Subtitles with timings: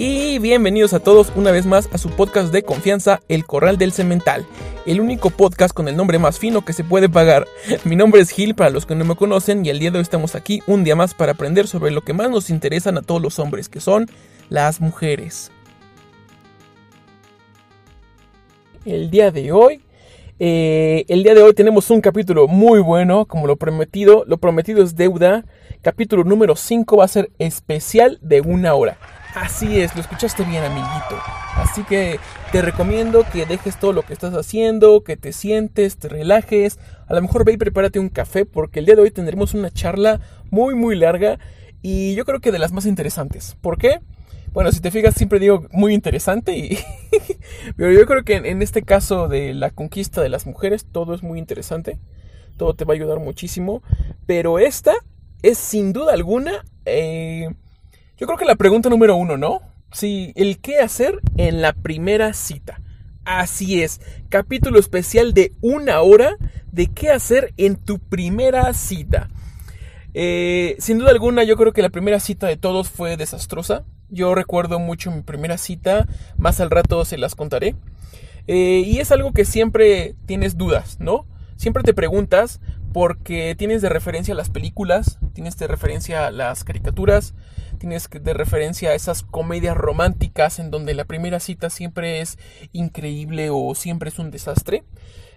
[0.00, 3.90] Y bienvenidos a todos una vez más a su podcast de confianza, El Corral del
[3.90, 4.46] Cemental,
[4.86, 7.48] el único podcast con el nombre más fino que se puede pagar.
[7.84, 10.02] Mi nombre es Gil para los que no me conocen y el día de hoy
[10.02, 13.20] estamos aquí un día más para aprender sobre lo que más nos interesan a todos
[13.20, 14.06] los hombres, que son
[14.50, 15.50] las mujeres.
[18.84, 19.82] El día de hoy
[20.38, 24.22] eh, el día de hoy tenemos un capítulo muy bueno, como lo prometido.
[24.28, 25.44] Lo prometido es deuda.
[25.82, 28.98] Capítulo número 5 va a ser especial de una hora.
[29.34, 31.16] Así es, lo escuchaste bien, amiguito.
[31.54, 32.18] Así que
[32.50, 36.78] te recomiendo que dejes todo lo que estás haciendo, que te sientes, te relajes.
[37.06, 39.70] A lo mejor ve y prepárate un café porque el día de hoy tendremos una
[39.70, 40.20] charla
[40.50, 41.38] muy muy larga
[41.82, 43.56] y yo creo que de las más interesantes.
[43.60, 44.00] ¿Por qué?
[44.52, 46.78] Bueno, si te fijas siempre digo muy interesante y
[47.76, 51.22] pero yo creo que en este caso de la conquista de las mujeres todo es
[51.22, 51.98] muy interesante.
[52.56, 53.82] Todo te va a ayudar muchísimo,
[54.26, 54.94] pero esta
[55.42, 57.50] es sin duda alguna eh,
[58.18, 59.60] yo creo que la pregunta número uno, ¿no?
[59.92, 62.80] Sí, el qué hacer en la primera cita.
[63.24, 66.36] Así es, capítulo especial de una hora
[66.72, 69.28] de qué hacer en tu primera cita.
[70.14, 73.84] Eh, sin duda alguna, yo creo que la primera cita de todos fue desastrosa.
[74.08, 77.76] Yo recuerdo mucho mi primera cita, más al rato se las contaré.
[78.48, 81.26] Eh, y es algo que siempre tienes dudas, ¿no?
[81.56, 82.60] Siempre te preguntas
[82.92, 87.34] porque tienes de referencia las películas, tienes de referencia las caricaturas,
[87.78, 92.38] tienes de referencia a esas comedias románticas en donde la primera cita siempre es
[92.72, 94.84] increíble o siempre es un desastre.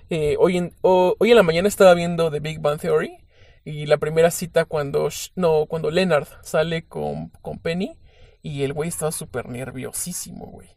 [0.09, 3.17] Eh, hoy, en, hoy en la mañana estaba viendo The Big Bang Theory
[3.63, 7.97] y la primera cita cuando, no, cuando Leonard sale con, con Penny
[8.41, 10.69] y el güey estaba súper nerviosísimo, güey.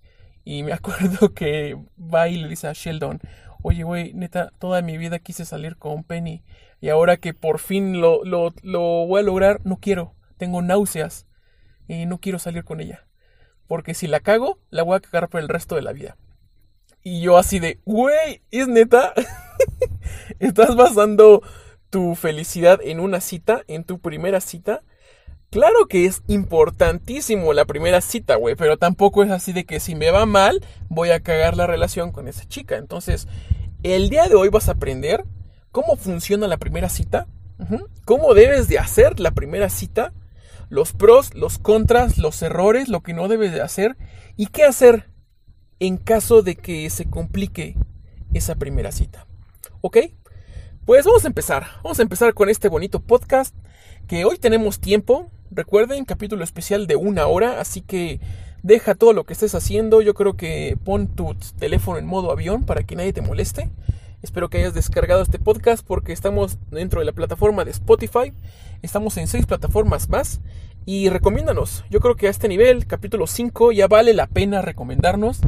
[0.44, 3.20] Y me acuerdo que va y le dice a Sheldon,
[3.62, 6.44] oye, güey, neta, toda mi vida quise salir con Penny
[6.80, 11.26] y ahora que por fin lo, lo, lo voy a lograr, no quiero, tengo náuseas
[11.88, 13.06] y no quiero salir con ella.
[13.67, 16.17] Porque si la cago, la voy a cagar por el resto de la vida.
[17.02, 19.12] Y yo así de, güey, ¿es neta?
[20.39, 21.42] ¿Estás basando
[21.90, 24.83] tu felicidad en una cita, en tu primera cita?
[25.50, 29.95] Claro que es importantísimo la primera cita, güey, pero tampoco es así de que si
[29.95, 32.77] me va mal, voy a cagar la relación con esa chica.
[32.77, 33.28] Entonces,
[33.84, 35.24] el día de hoy vas a aprender
[35.70, 37.28] cómo funciona la primera cita,
[38.05, 40.12] cómo debes de hacer la primera cita,
[40.69, 43.97] los pros, los contras, los errores, lo que no debes de hacer
[44.36, 45.11] y qué hacer
[45.79, 47.77] en caso de que se complique
[48.33, 49.27] esa primera cita.
[49.80, 49.98] ¿Ok?
[50.85, 51.67] Pues vamos a empezar.
[51.83, 53.55] Vamos a empezar con este bonito podcast
[54.07, 55.30] que hoy tenemos tiempo.
[55.51, 58.20] Recuerden, capítulo especial de una hora, así que
[58.63, 60.02] deja todo lo que estés haciendo.
[60.02, 63.70] Yo creo que pon tu teléfono en modo avión para que nadie te moleste.
[64.24, 68.33] Espero que hayas descargado este podcast porque estamos dentro de la plataforma de Spotify.
[68.80, 70.40] Estamos en seis plataformas más.
[70.86, 71.85] Y recomiéndanos.
[71.90, 75.40] Yo creo que a este nivel, capítulo 5, ya vale la pena recomendarnos.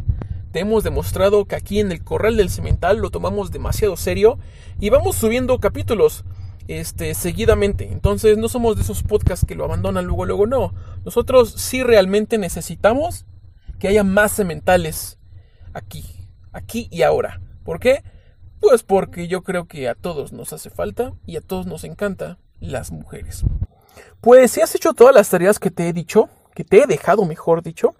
[0.51, 4.37] Te hemos demostrado que aquí en el Corral del Cemental lo tomamos demasiado serio.
[4.79, 6.23] Y vamos subiendo capítulos
[6.67, 7.91] este, seguidamente.
[7.91, 10.75] Entonces no somos de esos podcasts que lo abandonan luego, luego no.
[11.03, 13.25] Nosotros sí realmente necesitamos
[13.79, 15.17] que haya más cementales
[15.73, 16.05] aquí,
[16.51, 17.41] aquí y ahora.
[17.63, 18.03] ¿Por qué?
[18.59, 22.37] Pues porque yo creo que a todos nos hace falta y a todos nos encanta
[22.59, 23.43] las mujeres.
[24.21, 27.25] Pues si has hecho todas las tareas que te he dicho, que te he dejado
[27.25, 27.95] mejor dicho,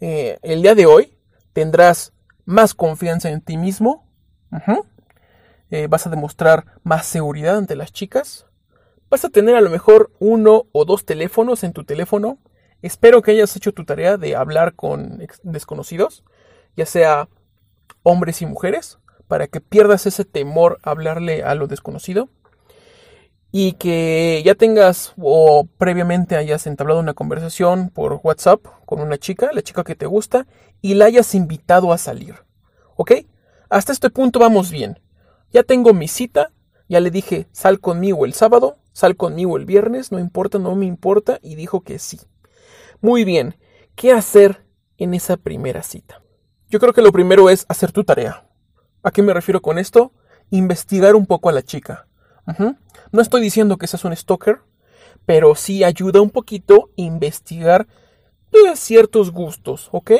[0.00, 1.16] eh, el día de hoy
[1.52, 2.12] tendrás
[2.44, 4.06] más confianza en ti mismo,
[5.70, 8.46] eh, vas a demostrar más seguridad ante las chicas,
[9.10, 12.38] vas a tener a lo mejor uno o dos teléfonos en tu teléfono.
[12.82, 16.24] Espero que hayas hecho tu tarea de hablar con desconocidos,
[16.76, 17.28] ya sea
[18.02, 18.98] hombres y mujeres
[19.32, 22.28] para que pierdas ese temor a hablarle a lo desconocido
[23.50, 29.48] y que ya tengas o previamente hayas entablado una conversación por WhatsApp con una chica,
[29.54, 30.46] la chica que te gusta,
[30.82, 32.44] y la hayas invitado a salir.
[32.96, 33.12] ¿Ok?
[33.70, 35.00] Hasta este punto vamos bien.
[35.50, 36.52] Ya tengo mi cita,
[36.86, 40.84] ya le dije sal conmigo el sábado, sal conmigo el viernes, no importa, no me
[40.84, 42.20] importa, y dijo que sí.
[43.00, 43.56] Muy bien,
[43.94, 44.66] ¿qué hacer
[44.98, 46.20] en esa primera cita?
[46.68, 48.51] Yo creo que lo primero es hacer tu tarea.
[49.02, 50.12] ¿A qué me refiero con esto?
[50.50, 52.06] Investigar un poco a la chica.
[53.10, 54.60] No estoy diciendo que seas un stalker,
[55.26, 57.86] pero sí ayuda un poquito a investigar
[58.50, 60.12] pues, ciertos gustos, ¿ok?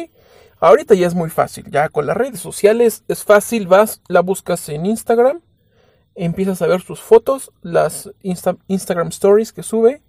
[0.58, 4.68] Ahorita ya es muy fácil, ya con las redes sociales es fácil, vas, la buscas
[4.68, 5.42] en Instagram,
[6.14, 10.02] empiezas a ver sus fotos, las Instagram stories que sube,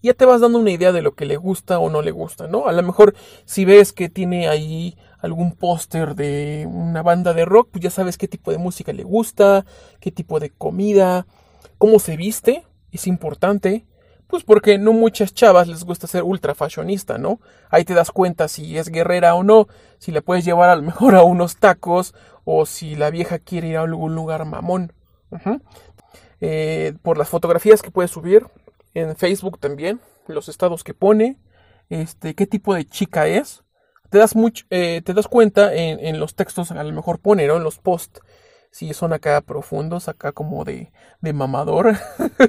[0.00, 2.46] ya te vas dando una idea de lo que le gusta o no le gusta,
[2.46, 2.68] ¿no?
[2.68, 7.70] A lo mejor si ves que tiene ahí algún póster de una banda de rock,
[7.72, 9.64] pues ya sabes qué tipo de música le gusta,
[10.00, 11.26] qué tipo de comida,
[11.78, 13.84] cómo se viste, es importante,
[14.28, 17.40] Pues porque no muchas chavas les gusta ser ultra fashionista, ¿no?
[17.70, 19.68] Ahí te das cuenta si es guerrera o no,
[19.98, 23.68] si le puedes llevar a lo mejor a unos tacos o si la vieja quiere
[23.68, 24.92] ir a algún lugar mamón.
[26.40, 28.46] Eh, por las fotografías que puedes subir
[28.94, 31.38] en Facebook también, los estados que pone,
[31.88, 33.64] este, qué tipo de chica es.
[34.10, 37.46] Te das, mucho, eh, te das cuenta en, en, los textos, a lo mejor pone,
[37.46, 37.56] ¿no?
[37.56, 38.20] En los posts,
[38.70, 41.96] si son acá profundos, acá como de, de mamador,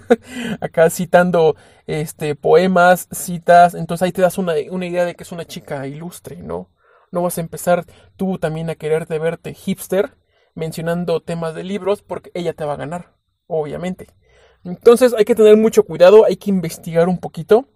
[0.62, 1.56] acá citando
[1.88, 5.88] este, poemas, citas, entonces ahí te das una, una, idea de que es una chica
[5.88, 6.70] ilustre, ¿no?
[7.12, 7.86] No vas a empezar
[8.16, 10.16] tú también a quererte verte hipster
[10.56, 13.16] mencionando temas de libros porque ella te va a ganar,
[13.48, 14.08] obviamente.
[14.64, 17.70] Entonces hay que tener mucho cuidado, hay que investigar un poquito.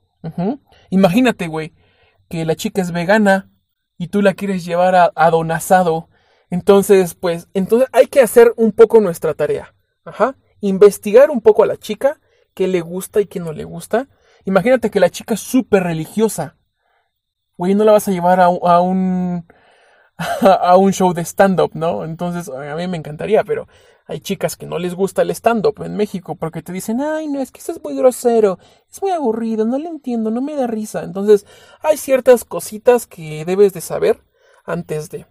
[0.89, 1.73] Imagínate, güey,
[2.29, 3.52] que la chica es vegana
[3.97, 6.09] y tú la quieres llevar a, a don asado
[6.53, 9.73] entonces, pues, entonces hay que hacer un poco nuestra tarea.
[10.05, 10.35] Ajá.
[10.61, 12.19] Investigar un poco a la chica,
[12.53, 14.07] qué le gusta y qué no le gusta.
[14.45, 16.55] Imagínate que la chica es súper religiosa.
[17.57, 19.47] Güey, no la vas a llevar a, a un
[20.41, 22.05] a un show de stand-up, ¿no?
[22.05, 23.67] Entonces, a mí me encantaría, pero
[24.05, 27.39] hay chicas que no les gusta el stand-up en México porque te dicen, ay, no,
[27.39, 28.59] es que eso es muy grosero,
[28.91, 31.03] es muy aburrido, no le entiendo, no me da risa.
[31.03, 31.45] Entonces,
[31.81, 34.21] hay ciertas cositas que debes de saber
[34.65, 35.25] antes de.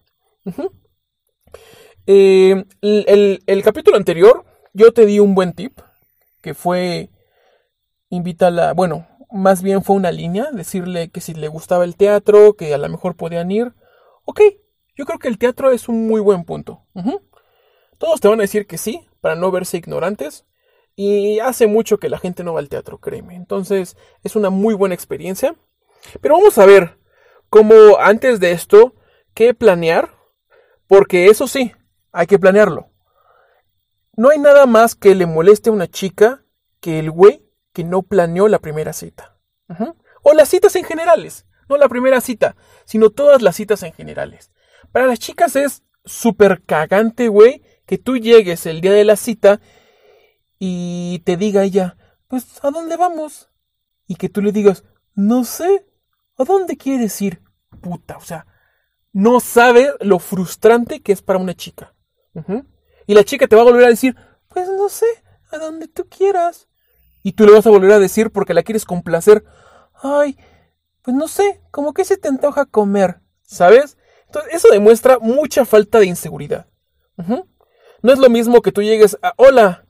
[2.07, 5.79] Eh, el, capítulo anterior, yo te di un buen tip,
[6.41, 7.11] que fue
[8.09, 12.75] invítala, bueno, más bien fue una línea, decirle que si le gustaba el teatro, que
[12.75, 13.73] a lo mejor podían ir.
[14.25, 14.41] Ok,
[14.97, 16.85] yo creo que el teatro es un muy buen punto.
[18.03, 20.45] Todos te van a decir que sí, para no verse ignorantes.
[20.97, 23.37] Y hace mucho que la gente no va al teatro, créeme.
[23.37, 25.55] Entonces es una muy buena experiencia.
[26.21, 26.99] Pero vamos a ver
[27.49, 28.97] cómo antes de esto,
[29.35, 30.17] qué planear.
[30.89, 31.75] Porque eso sí,
[32.11, 32.91] hay que planearlo.
[34.17, 36.45] No hay nada más que le moleste a una chica
[36.81, 39.39] que el güey que no planeó la primera cita.
[40.25, 41.47] O las citas en generales.
[41.69, 44.51] No la primera cita, sino todas las citas en generales.
[44.91, 49.61] Para las chicas es súper cagante, güey, que tú llegues el día de la cita
[50.59, 53.51] y te diga ella, pues, ¿a dónde vamos?
[54.07, 54.85] Y que tú le digas,
[55.15, 55.87] no sé,
[56.39, 57.43] ¿a dónde quieres ir?
[57.83, 58.47] Puta, o sea,
[59.13, 61.95] no sabe lo frustrante que es para una chica.
[63.07, 64.17] Y la chica te va a volver a decir,
[64.49, 65.05] pues no sé,
[65.51, 66.69] a donde tú quieras.
[67.23, 69.45] Y tú le vas a volver a decir porque la quieres complacer,
[70.03, 70.39] ay,
[71.03, 73.99] pues no sé, como que se te antoja comer, ¿sabes?
[74.29, 76.69] Entonces, eso demuestra mucha falta de inseguridad.
[78.03, 79.87] No es lo mismo que tú llegues a, hola,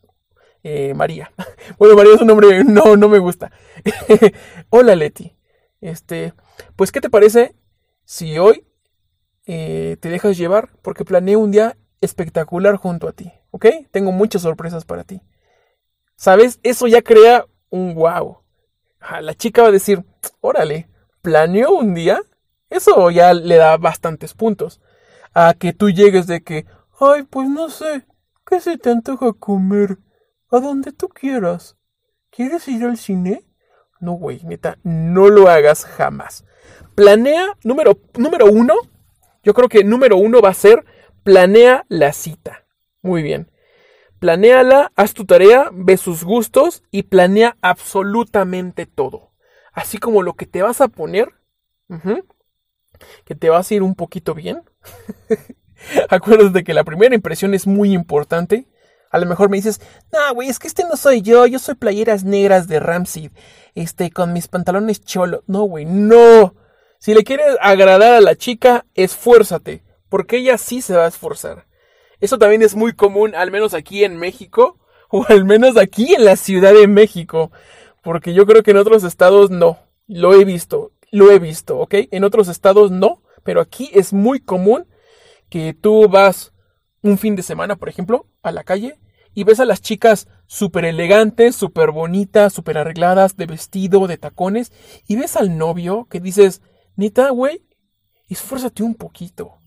[0.62, 1.32] eh, María.
[1.79, 3.50] Bueno, María es un nombre, no, no me gusta.
[4.70, 5.37] hola, Leti.
[5.81, 6.35] Este,
[6.76, 7.55] pues, ¿qué te parece
[8.05, 8.64] si hoy
[9.47, 10.70] eh, te dejas llevar?
[10.82, 13.67] Porque planeé un día espectacular junto a ti, ¿ok?
[13.91, 15.23] Tengo muchas sorpresas para ti.
[16.17, 16.61] ¿Sabes?
[16.62, 18.38] Eso ya crea un wow.
[19.20, 20.05] La chica va a decir,
[20.41, 20.88] órale,
[21.23, 22.20] ¿planeó un día?
[22.70, 24.81] Eso ya le da bastantes puntos.
[25.35, 26.67] A que tú llegues de que,
[27.02, 28.06] ay, pues no sé,
[28.46, 29.99] ¿qué se te antoja comer?
[30.50, 31.76] A donde tú quieras.
[32.31, 33.44] ¿Quieres ir al cine?
[34.00, 36.44] No, güey, neta, no lo hagas jamás.
[36.94, 38.75] Planea, número, número uno,
[39.43, 40.84] yo creo que número uno va a ser
[41.22, 42.66] Planea la cita.
[43.00, 43.48] Muy bien.
[44.19, 49.32] Planéala, haz tu tarea, ve sus gustos y planea absolutamente todo.
[49.72, 51.32] Así como lo que te vas a poner,
[53.24, 54.62] que te vas a ir un poquito bien.
[56.08, 58.67] Acuérdate que la primera impresión es muy importante.
[59.10, 59.81] A lo mejor me dices,
[60.12, 63.31] no, güey, es que este no soy yo, yo soy playeras negras de Ramsey,
[63.74, 65.44] este, con mis pantalones cholo.
[65.46, 66.55] No, güey, no.
[66.98, 71.65] Si le quieres agradar a la chica, esfuérzate porque ella sí se va a esforzar.
[72.20, 76.27] Eso también es muy común, al menos aquí en México, o al menos aquí en
[76.27, 77.51] la Ciudad de México,
[78.03, 79.79] porque yo creo que en otros estados no.
[80.06, 81.94] Lo he visto, lo he visto, ¿ok?
[82.10, 84.86] En otros estados no, pero aquí es muy común
[85.53, 86.53] que tú vas
[87.03, 88.99] un fin de semana, por ejemplo, a la calle
[89.35, 94.73] y ves a las chicas súper elegantes, súper bonitas, súper arregladas, de vestido, de tacones,
[95.06, 96.63] y ves al novio que dices,
[96.97, 97.65] neta, güey,
[98.29, 99.63] esfuérzate un poquito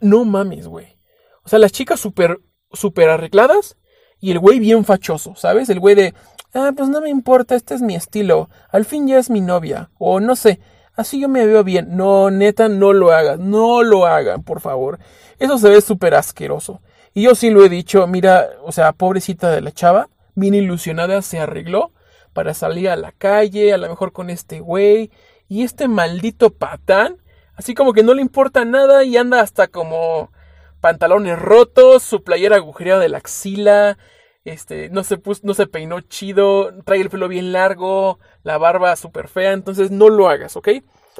[0.00, 0.98] no mames, güey.
[1.44, 2.38] O sea, las chicas súper,
[2.72, 3.76] súper arregladas
[4.20, 5.68] y el güey bien fachoso, ¿sabes?
[5.70, 6.14] El güey de,
[6.54, 8.48] ah, pues no me importa, este es mi estilo.
[8.70, 9.90] Al fin ya es mi novia.
[9.98, 10.60] O no sé,
[10.94, 11.96] así yo me veo bien.
[11.96, 13.50] No, neta, no lo hagan.
[13.50, 14.98] No lo hagan, por favor.
[15.38, 16.80] Eso se ve súper asqueroso.
[17.14, 21.20] Y yo sí lo he dicho, mira, o sea, pobrecita de la chava, bien ilusionada,
[21.20, 21.92] se arregló
[22.32, 25.10] para salir a la calle, a lo mejor con este güey.
[25.48, 27.18] Y este maldito patán
[27.54, 30.32] Así como que no le importa nada y anda hasta como
[30.80, 33.98] pantalones rotos, su playera agujereada de la axila,
[34.44, 38.94] este, no se puso, no se peinó chido, trae el pelo bien largo, la barba
[38.96, 40.68] súper fea, entonces no lo hagas, ¿ok?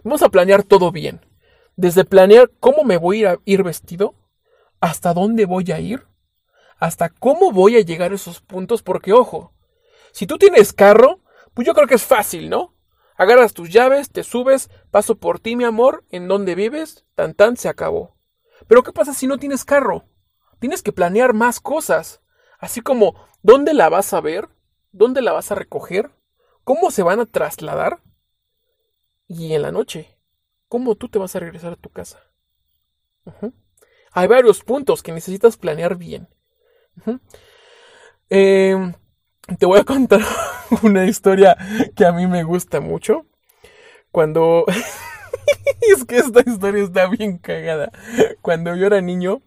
[0.03, 1.21] Vamos a planear todo bien.
[1.77, 4.15] Desde planear cómo me voy a ir vestido,
[4.81, 6.07] hasta dónde voy a ir,
[6.79, 9.53] hasta cómo voy a llegar a esos puntos, porque ojo,
[10.13, 11.21] si tú tienes carro,
[11.55, 12.75] pues yo creo que es fácil, ¿no?
[13.17, 17.57] Agarras tus llaves, te subes, paso por ti, mi amor, en donde vives, tan tan,
[17.57, 18.17] se acabó.
[18.67, 20.05] Pero ¿qué pasa si no tienes carro?
[20.59, 22.22] Tienes que planear más cosas.
[22.63, 24.49] Así como, ¿dónde la vas a ver?
[24.93, 26.13] ¿Dónde la vas a recoger?
[26.63, 27.99] ¿Cómo se van a trasladar?
[29.27, 30.17] Y en la noche,
[30.69, 32.21] ¿cómo tú te vas a regresar a tu casa?
[34.13, 36.29] Hay varios puntos que necesitas planear bien.
[38.29, 38.95] Em,
[39.59, 40.21] te voy a contar
[40.85, 41.57] una historia
[41.97, 43.27] que a mí me gusta mucho.
[44.13, 44.67] Cuando...
[45.81, 47.91] es que esta historia está bien cagada.
[48.41, 49.43] Cuando yo era niño,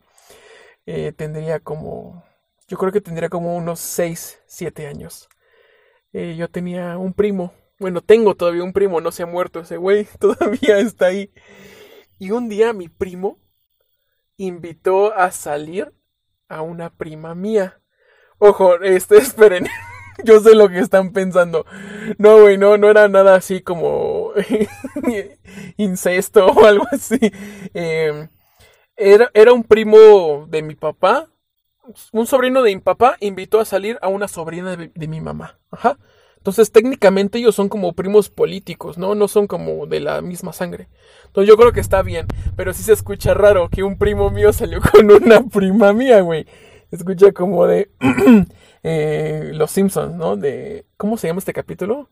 [0.85, 2.24] eh, tendría como
[2.67, 5.29] yo creo que tendría como unos 6, 7 años.
[6.13, 7.53] Eh, yo tenía un primo.
[7.79, 11.31] Bueno, tengo todavía un primo, no se ha muerto ese güey, todavía está ahí.
[12.17, 13.37] Y un día mi primo
[14.37, 15.93] invitó a salir
[16.47, 17.81] a una prima mía.
[18.37, 19.67] Ojo, este, esperen.
[20.23, 21.65] Yo sé lo que están pensando.
[22.17, 24.31] No, güey, no, no era nada así como
[25.77, 27.19] incesto o algo así.
[27.73, 28.29] Em,
[28.95, 31.29] era, era un primo de mi papá
[32.11, 35.59] un sobrino de mi papá invitó a salir a una sobrina de, mi mamá.
[35.71, 35.97] Ajá.
[36.37, 39.15] Entonces, técnicamente ellos son como primos políticos, ¿no?
[39.15, 40.89] No son como de la misma sangre.
[41.25, 42.27] Entonces, yo creo que está bien.
[42.55, 46.45] Pero sí se escucha raro que un primo mío salió con una prima mía, güey.
[46.91, 47.89] Se escucha como de
[48.83, 50.37] eh, Los Simpsons, ¿no?
[50.37, 50.85] De.
[50.97, 52.09] ¿Cómo se llama este capítulo?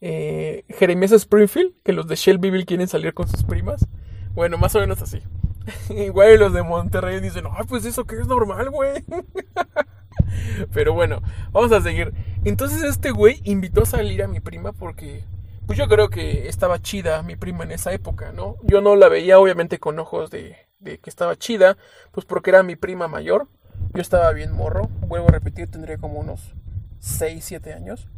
[0.00, 3.86] Eh, Jeremías Springfield, que los de Shelbyville quieren salir con sus primas.
[4.34, 5.22] Bueno, más o menos así.
[5.90, 9.04] Igual los de Monterrey dicen, ay, pues eso que es normal, güey.
[10.72, 12.12] Pero bueno, vamos a seguir.
[12.44, 15.24] Entonces este güey invitó a salir a mi prima porque,
[15.66, 18.56] pues yo creo que estaba chida mi prima en esa época, ¿no?
[18.62, 21.76] Yo no la veía obviamente con ojos de, de que estaba chida,
[22.12, 23.48] pues porque era mi prima mayor.
[23.94, 26.54] Yo estaba bien morro, vuelvo a repetir, tendría como unos
[27.00, 28.08] 6, 7 años.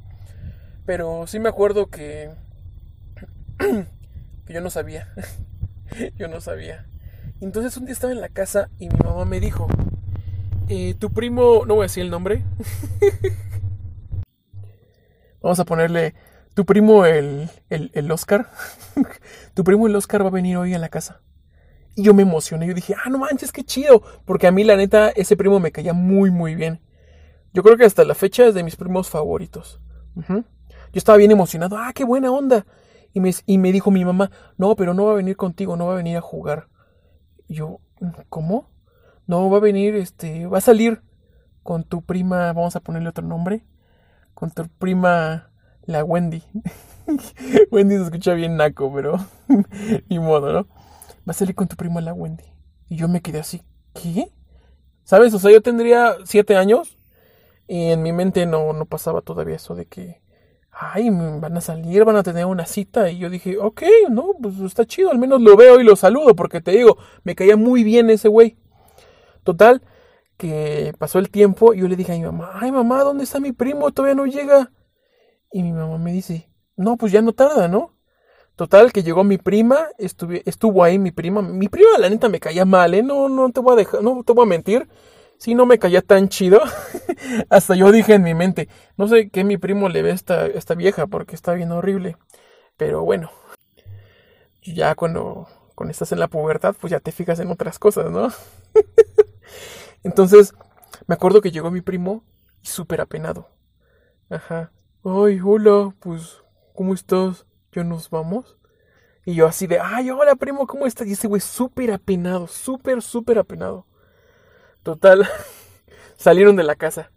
[0.86, 2.30] Pero sí me acuerdo que,
[3.58, 5.12] que yo no sabía.
[6.16, 6.86] yo no sabía.
[7.44, 9.68] Entonces un día estaba en la casa y mi mamá me dijo,
[10.66, 12.42] eh, tu primo, no voy a decir el nombre,
[15.42, 16.14] vamos a ponerle,
[16.54, 18.48] tu primo el, el, el Oscar,
[19.54, 21.20] tu primo el Oscar va a venir hoy a la casa.
[21.94, 24.76] Y yo me emocioné, yo dije, ah, no manches, qué chido, porque a mí la
[24.76, 26.80] neta ese primo me caía muy, muy bien.
[27.52, 29.82] Yo creo que hasta la fecha es de mis primos favoritos.
[30.16, 30.44] Yo
[30.94, 32.64] estaba bien emocionado, ah, qué buena onda.
[33.12, 35.88] Y me, y me dijo mi mamá, no, pero no va a venir contigo, no
[35.88, 36.68] va a venir a jugar
[37.48, 37.80] yo,
[38.28, 38.70] ¿cómo?
[39.26, 41.02] No, va a venir, este, va a salir
[41.62, 43.64] con tu prima, vamos a ponerle otro nombre,
[44.34, 45.50] con tu prima,
[45.82, 46.42] la Wendy.
[47.70, 49.18] Wendy se escucha bien naco, pero
[50.08, 50.68] ni modo, ¿no?
[51.26, 52.44] Va a salir con tu prima, la Wendy.
[52.88, 53.62] Y yo me quedé así,
[53.94, 54.30] ¿qué?
[55.04, 55.32] ¿Sabes?
[55.34, 56.98] O sea, yo tendría siete años
[57.66, 60.20] y en mi mente no, no pasaba todavía eso de que
[60.76, 63.10] ay, van a salir, van a tener una cita.
[63.10, 66.34] Y yo dije, ok, no, pues está chido, al menos lo veo y lo saludo,
[66.34, 68.56] porque te digo, me caía muy bien ese güey.
[69.44, 69.82] Total,
[70.36, 73.40] que pasó el tiempo y yo le dije a mi mamá, ay mamá, ¿dónde está
[73.40, 73.90] mi primo?
[73.92, 74.72] Todavía no llega.
[75.52, 77.94] Y mi mamá me dice, no, pues ya no tarda, ¿no?
[78.56, 81.42] Total, que llegó mi prima, estuvo ahí mi prima.
[81.42, 83.02] Mi prima, la neta, me caía mal, ¿eh?
[83.02, 84.88] No, no te voy a dejar, no te voy a mentir
[85.38, 86.60] sí no me caía tan chido.
[87.50, 90.46] Hasta yo dije en mi mente, no sé qué mi primo le ve a esta,
[90.46, 92.16] esta vieja porque está bien horrible.
[92.76, 93.30] Pero bueno,
[94.62, 98.28] ya cuando, cuando estás en la pubertad, pues ya te fijas en otras cosas, ¿no?
[100.04, 100.54] Entonces,
[101.06, 102.24] me acuerdo que llegó mi primo
[102.62, 103.48] súper apenado.
[104.30, 104.72] Ajá.
[105.04, 106.42] Ay, hola, pues,
[106.74, 107.46] ¿cómo estás?
[107.72, 108.56] ¿Ya nos vamos?
[109.26, 111.06] Y yo así de, ay, hola primo, ¿cómo estás?
[111.06, 113.86] Y ese güey súper apenado, súper, súper apenado.
[114.84, 115.26] Total,
[116.16, 117.10] salieron de la casa.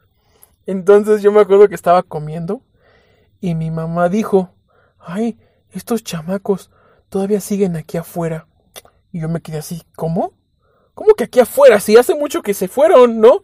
[0.66, 2.62] Entonces yo me acuerdo que estaba comiendo
[3.42, 4.56] y mi mamá dijo,
[5.00, 5.38] ay,
[5.72, 6.72] estos chamacos
[7.10, 8.48] todavía siguen aquí afuera.
[9.12, 10.34] Y yo me quedé así, ¿cómo?
[10.94, 11.80] ¿Cómo que aquí afuera?
[11.82, 13.44] Si hace mucho que se fueron, ¿no?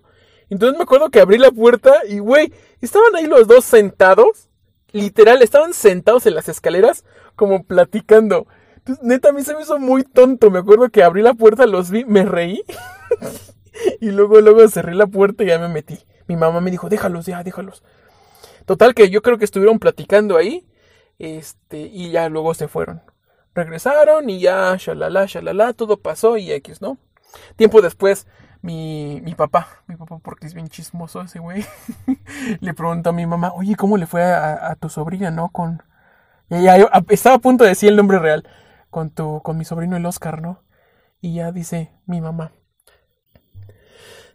[0.49, 4.49] Entonces me acuerdo que abrí la puerta y, güey, estaban ahí los dos sentados.
[4.93, 7.03] Literal, estaban sentados en las escaleras
[7.35, 8.47] como platicando.
[8.77, 10.49] Entonces, neta, a mí se me hizo muy tonto.
[10.49, 12.63] Me acuerdo que abrí la puerta, los vi, me reí.
[14.01, 15.99] y luego, luego cerré la puerta y ya me metí.
[16.27, 17.83] Mi mamá me dijo, déjalos, ya, déjalos.
[18.65, 20.67] Total que yo creo que estuvieron platicando ahí.
[21.19, 23.01] Este, y ya luego se fueron.
[23.53, 26.97] Regresaron y ya, shalala, shalala, todo pasó y X, ¿no?
[27.55, 28.27] Tiempo después
[28.61, 31.65] mi, mi papá, mi papá porque es bien chismoso ese güey,
[32.61, 35.49] le preguntó a mi mamá, oye, ¿cómo le fue a, tu sobrina, no?
[35.49, 35.83] Con...
[36.49, 38.47] ella estaba a punto de decir el nombre real,
[38.89, 40.63] con, tu, con mi sobrino el Oscar, ¿no?
[41.21, 42.51] Y ya dice mi mamá.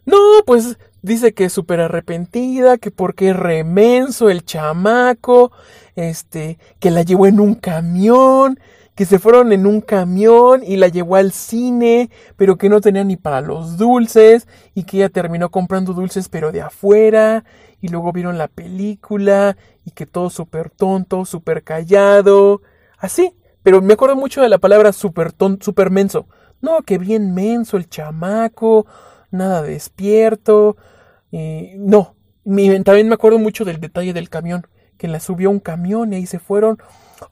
[0.05, 5.51] No, pues dice que es súper arrepentida, que porque es remenso el chamaco,
[5.95, 8.59] este, que la llevó en un camión,
[8.95, 13.03] que se fueron en un camión y la llevó al cine, pero que no tenía
[13.03, 17.45] ni para los dulces y que ella terminó comprando dulces pero de afuera
[17.79, 22.61] y luego vieron la película y que todo súper tonto, súper callado,
[22.97, 23.33] así.
[23.63, 26.27] Pero me acuerdo mucho de la palabra súper súper menso.
[26.61, 28.85] No, que bien menso el chamaco,
[29.31, 30.77] nada despierto.
[31.31, 34.67] Eh, no, también me acuerdo mucho del detalle del camión,
[34.97, 36.79] que la subió un camión y ahí se fueron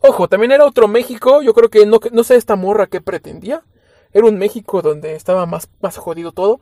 [0.01, 3.63] Ojo, también era otro México, yo creo que no, sé esta morra qué pretendía.
[4.13, 6.61] Era un México donde estaba más, más jodido todo.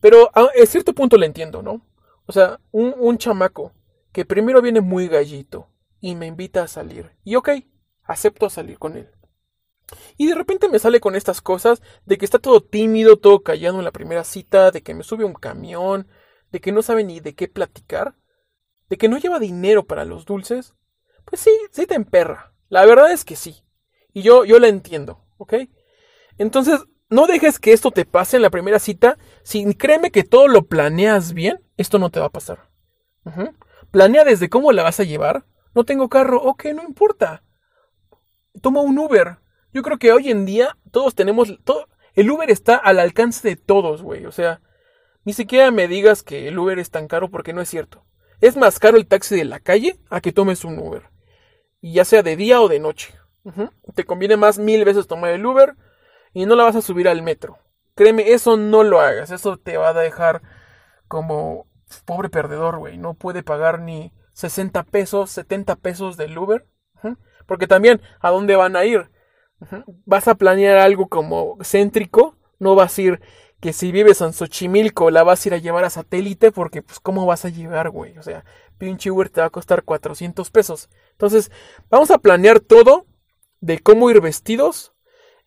[0.00, 1.86] Pero a, cierto punto le entiendo, ¿no?
[2.26, 3.72] O sea, un, un chamaco
[4.12, 5.68] que primero viene muy gallito
[6.00, 7.12] y me invita a salir.
[7.24, 7.50] Y ok,
[8.04, 9.08] acepto salir con él.
[10.16, 13.78] Y de repente me sale con estas cosas de que está todo tímido, todo callado
[13.78, 16.08] en la primera cita, de que me sube un camión,
[16.50, 18.14] de que no sabe ni de qué platicar,
[18.88, 20.74] de que no lleva dinero para los dulces.
[21.24, 22.54] Pues sí, sí te emperra.
[22.68, 23.64] La verdad es que sí.
[24.12, 25.54] Y yo, yo la entiendo, ¿ok?
[26.38, 29.18] Entonces, no dejes que esto te pase en la primera cita.
[29.42, 32.70] Si créeme que todo lo planeas bien, esto no te va a pasar.
[33.90, 35.44] Planea desde cómo la vas a llevar.
[35.74, 37.44] No tengo carro, ok, no importa.
[38.60, 39.38] Toma un Uber.
[39.72, 41.58] Yo creo que hoy en día todos tenemos...
[41.64, 44.26] Todo, el Uber está al alcance de todos, güey.
[44.26, 44.60] O sea,
[45.24, 48.04] ni siquiera me digas que el Uber es tan caro porque no es cierto.
[48.40, 51.12] Es más caro el taxi de la calle a que tomes un Uber
[51.80, 53.14] y ya sea de día o de noche.
[53.94, 55.76] Te conviene más mil veces tomar el Uber
[56.32, 57.58] y no la vas a subir al metro.
[57.94, 59.30] Créeme, eso no lo hagas.
[59.30, 60.42] Eso te va a dejar
[61.08, 61.66] como
[62.04, 62.98] pobre perdedor, güey.
[62.98, 66.66] No puede pagar ni 60 pesos, 70 pesos del Uber.
[67.46, 69.10] Porque también, ¿a dónde van a ir?
[70.04, 72.36] Vas a planear algo como céntrico.
[72.58, 73.20] No vas a ir
[73.62, 76.98] que si vives en Xochimilco la vas a ir a llevar a satélite porque pues
[76.98, 78.18] cómo vas a llevar, güey.
[78.18, 78.44] O sea,
[78.76, 80.90] pinche Uber te va a costar 400 pesos.
[81.12, 81.52] Entonces,
[81.88, 83.06] vamos a planear todo
[83.60, 84.92] de cómo ir vestidos,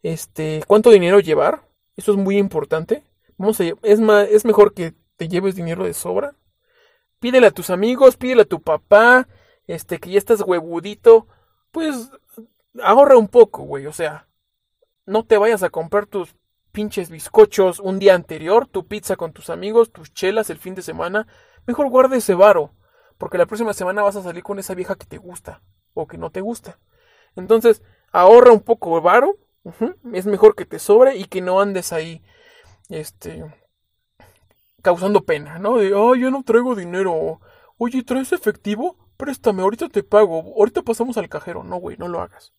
[0.01, 1.67] este, cuánto dinero llevar.
[1.97, 3.03] Eso es muy importante.
[3.37, 6.35] Vamos a, es, más, es mejor que te lleves dinero de sobra.
[7.19, 9.27] Pídele a tus amigos, pídele a tu papá,
[9.67, 11.27] este, que ya estás huevudito.
[11.71, 12.11] Pues
[12.83, 13.85] ahorra un poco, güey.
[13.87, 14.27] O sea,
[15.05, 16.35] no te vayas a comprar tus
[16.71, 20.81] pinches bizcochos un día anterior, tu pizza con tus amigos, tus chelas el fin de
[20.81, 21.27] semana.
[21.65, 22.73] Mejor guarda ese varo.
[23.17, 25.61] Porque la próxima semana vas a salir con esa vieja que te gusta
[25.93, 26.79] o que no te gusta.
[27.35, 29.37] Entonces, ahorra un poco de varo.
[30.13, 32.21] Es mejor que te sobre y que no andes ahí,
[32.89, 33.43] este,
[34.83, 35.77] causando pena, ¿no?
[35.77, 37.39] De, ay, yo no traigo dinero.
[37.77, 38.97] Oye, ¿traes efectivo?
[39.17, 40.53] Préstame, ahorita te pago.
[40.55, 41.63] Ahorita pasamos al cajero.
[41.63, 42.53] No, güey, no lo hagas.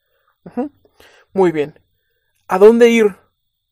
[1.32, 1.78] Muy bien.
[2.48, 3.16] ¿A dónde ir?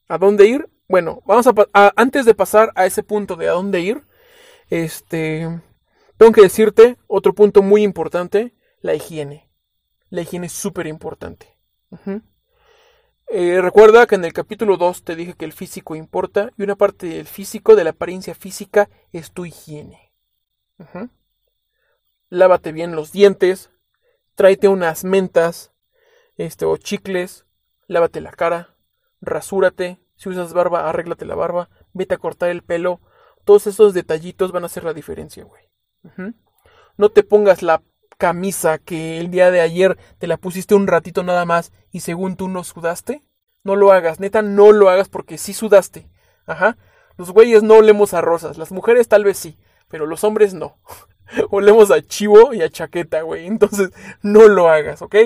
[0.09, 0.69] ¿A dónde ir?
[0.89, 4.07] Bueno, vamos a, antes de pasar a ese punto de a dónde ir,
[4.69, 5.63] este,
[6.17, 9.51] tengo que decirte otro punto muy importante, la higiene.
[10.11, 11.57] La higiene es súper importante.
[13.29, 16.77] Eh, recuerda que en el capítulo 2 te dije que el físico importa y una
[16.77, 20.13] parte del físico, de la apariencia física, es tu higiene.
[22.29, 23.71] Lávate bien los dientes,
[24.35, 25.74] tráete unas mentas
[26.37, 27.47] este, o chicles,
[27.87, 28.77] lávate la cara,
[29.21, 33.01] rasúrate, si usas barba, arréglate la barba, vete a cortar el pelo.
[33.45, 35.63] Todos esos detallitos van a hacer la diferencia, güey.
[36.97, 37.83] No te pongas la
[38.17, 42.37] camisa que el día de ayer te la pusiste un ratito nada más y según
[42.37, 43.23] tú no sudaste.
[43.65, 46.09] No lo hagas, neta, no lo hagas porque sí sudaste.
[46.47, 46.77] Ajá.
[47.17, 50.79] Los güeyes no olemos a rosas, las mujeres tal vez sí, pero los hombres no.
[51.51, 53.47] olemos a chivo y a chaqueta, güey.
[53.47, 53.91] Entonces,
[54.23, 55.17] no lo hagas, ¿ok?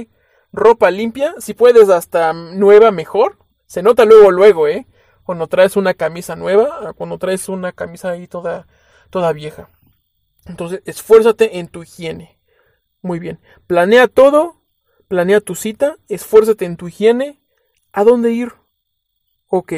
[0.53, 3.39] Ropa limpia, si puedes hasta nueva, mejor.
[3.67, 4.87] Se nota luego, luego, ¿eh?
[5.25, 8.67] Cuando traes una camisa nueva, cuando traes una camisa ahí toda,
[9.11, 9.69] toda vieja.
[10.47, 12.41] Entonces, esfuérzate en tu higiene.
[13.03, 13.39] Muy bien.
[13.67, 14.63] Planea todo,
[15.07, 17.43] planea tu cita, esfuérzate en tu higiene.
[17.93, 18.55] ¿A dónde ir?
[19.49, 19.73] Ok.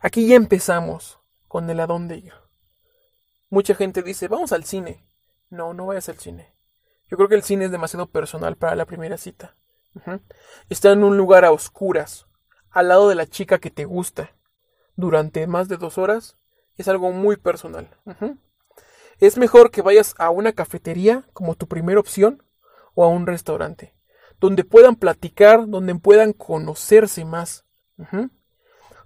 [0.00, 2.34] Aquí ya empezamos con el a dónde ir.
[3.48, 5.08] Mucha gente dice, vamos al cine.
[5.48, 6.54] No, no vayas al cine.
[7.08, 9.56] Yo creo que el cine es demasiado personal para la primera cita.
[10.68, 12.26] Está en un lugar a oscuras,
[12.70, 14.32] al lado de la chica que te gusta,
[14.96, 16.36] durante más de dos horas,
[16.76, 17.88] es algo muy personal.
[19.18, 22.42] Es mejor que vayas a una cafetería como tu primera opción
[22.94, 23.94] o a un restaurante,
[24.40, 27.64] donde puedan platicar, donde puedan conocerse más.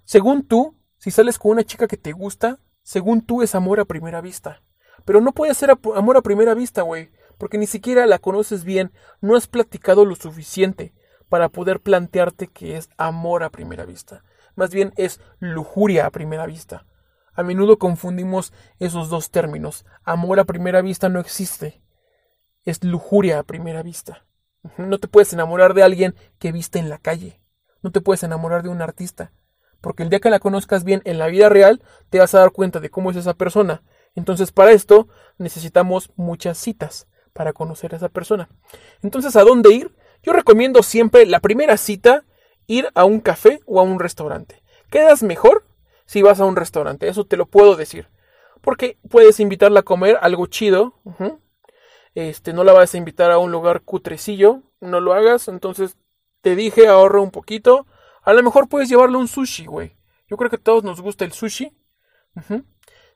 [0.05, 3.85] Según tú, si sales con una chica que te gusta, según tú es amor a
[3.85, 4.63] primera vista.
[5.05, 8.93] Pero no puede ser amor a primera vista, güey, porque ni siquiera la conoces bien,
[9.23, 10.93] no has platicado lo suficiente
[11.31, 14.23] para poder plantearte que es amor a primera vista.
[14.57, 16.85] Más bien es lujuria a primera vista.
[17.33, 19.87] A menudo confundimos esos dos términos.
[20.05, 21.81] Amor a primera vista no existe.
[22.65, 24.27] Es lujuria a primera vista.
[24.77, 27.41] No te puedes enamorar de alguien que viste en la calle.
[27.81, 29.33] No te puedes enamorar de un artista.
[29.81, 32.51] Porque el día que la conozcas bien en la vida real, te vas a dar
[32.51, 33.83] cuenta de cómo es esa persona.
[34.15, 38.49] Entonces, para esto necesitamos muchas citas para conocer a esa persona.
[39.03, 39.95] Entonces, ¿a dónde ir?
[40.23, 42.25] Yo recomiendo siempre la primera cita
[42.67, 44.63] ir a un café o a un restaurante.
[44.91, 45.65] Quedas mejor
[46.07, 48.09] si vas a un restaurante, eso te lo puedo decir.
[48.61, 50.95] Porque puedes invitarla a comer algo chido.
[52.15, 55.49] Este, no la vas a invitar a un lugar cutrecillo, no lo hagas.
[55.49, 55.97] Entonces,
[56.41, 57.87] te dije, ahorra un poquito.
[58.23, 59.97] A lo mejor puedes llevarle un sushi, güey.
[60.29, 61.73] Yo creo que a todos nos gusta el sushi.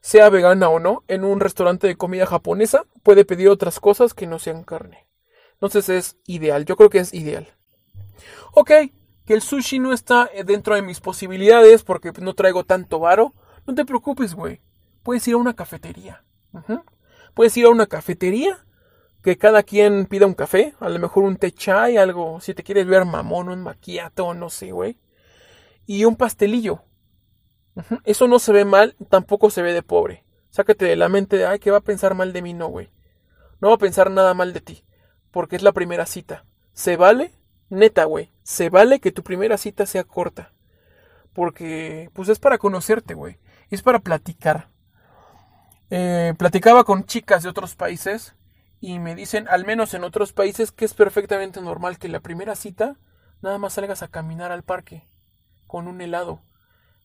[0.04, 4.26] Sea vegana o no, en un restaurante de comida japonesa puede pedir otras cosas que
[4.26, 5.06] no sean carne.
[5.54, 7.54] Entonces es ideal, yo creo que es ideal.
[8.52, 8.70] Ok,
[9.24, 13.32] que el sushi no está eh, dentro de mis posibilidades porque no traigo tanto varo.
[13.66, 14.60] No te preocupes, güey.
[15.02, 16.22] Puedes ir a una cafetería.
[17.32, 18.62] Puedes ir a una cafetería
[19.22, 22.62] que cada quien pida un café, a lo mejor un té chai, algo, si te
[22.62, 24.98] quieres ver mamón, un maquiato, no sé, güey.
[25.86, 26.82] Y un pastelillo.
[28.04, 30.24] Eso no se ve mal, tampoco se ve de pobre.
[30.50, 32.90] Sácate de la mente de, ay, que va a pensar mal de mí, no, güey.
[33.60, 34.84] No va a pensar nada mal de ti
[35.34, 36.44] porque es la primera cita.
[36.74, 37.32] ¿Se vale?
[37.68, 38.32] Neta, güey.
[38.44, 40.52] Se vale que tu primera cita sea corta.
[41.32, 43.40] Porque, pues es para conocerte, güey.
[43.68, 44.68] Es para platicar.
[45.90, 48.37] Eh, platicaba con chicas de otros países
[48.80, 52.54] y me dicen, al menos en otros países, que es perfectamente normal que la primera
[52.54, 52.96] cita
[53.42, 55.08] nada más salgas a caminar al parque
[55.66, 56.42] con un helado.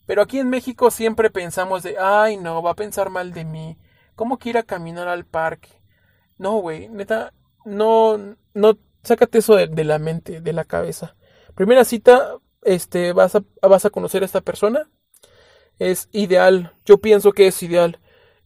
[0.09, 3.77] Pero aquí en México siempre pensamos de, ay, no, va a pensar mal de mí.
[4.15, 5.69] ¿Cómo quiera caminar al parque?
[6.39, 7.31] No, güey, neta,
[7.63, 8.17] no,
[8.55, 11.15] no, sácate eso de, la mente, de la cabeza.
[11.53, 14.89] Primera cita, este, vas a, vas a conocer a esta persona.
[15.77, 17.99] Es ideal, yo pienso que es ideal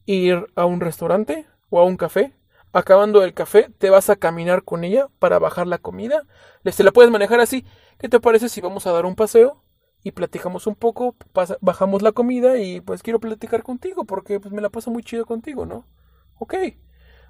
[0.06, 2.34] ir a un restaurante o a un café.
[2.73, 6.23] Acabando el café, te vas a caminar con ella para bajar la comida.
[6.69, 7.63] Se la puedes manejar así.
[7.99, 9.62] ¿Qué te parece si vamos a dar un paseo
[10.03, 11.15] y platicamos un poco,
[11.61, 15.25] bajamos la comida y pues quiero platicar contigo porque pues me la paso muy chido
[15.25, 15.87] contigo, ¿no?
[16.37, 16.55] Ok.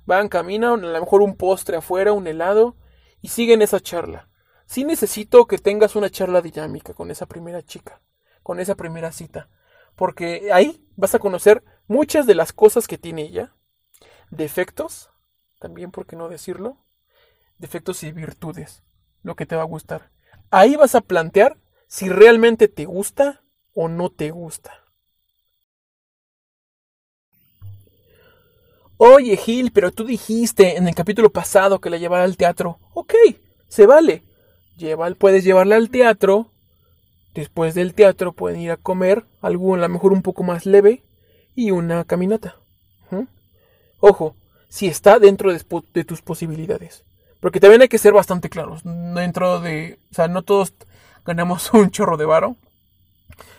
[0.05, 2.75] Van, caminan, a lo mejor un postre afuera, un helado,
[3.21, 4.29] y siguen esa charla.
[4.65, 8.01] Sí necesito que tengas una charla dinámica con esa primera chica,
[8.41, 9.49] con esa primera cita,
[9.95, 13.55] porque ahí vas a conocer muchas de las cosas que tiene ella,
[14.29, 15.11] defectos,
[15.59, 16.83] también por qué no decirlo,
[17.59, 18.83] defectos y virtudes,
[19.21, 20.11] lo que te va a gustar.
[20.49, 21.57] Ahí vas a plantear
[21.93, 23.43] si realmente te gusta
[23.75, 24.71] o no te gusta.
[28.97, 32.79] Oye, Gil, pero tú dijiste en el capítulo pasado que la llevara al teatro.
[32.95, 33.13] Ok,
[33.69, 34.23] se vale.
[34.75, 36.49] Lleva, puedes llevarla al teatro.
[37.35, 41.03] Después del teatro pueden ir a comer, algo a lo mejor un poco más leve,
[41.53, 42.55] y una caminata.
[43.99, 44.35] Ojo,
[44.67, 47.03] si está dentro de, de, tus posibilidades.
[47.39, 48.81] Porque también hay que ser bastante claros.
[48.83, 49.99] Dentro de.
[50.11, 50.73] O sea, no todos
[51.25, 52.55] ganamos un chorro de varo.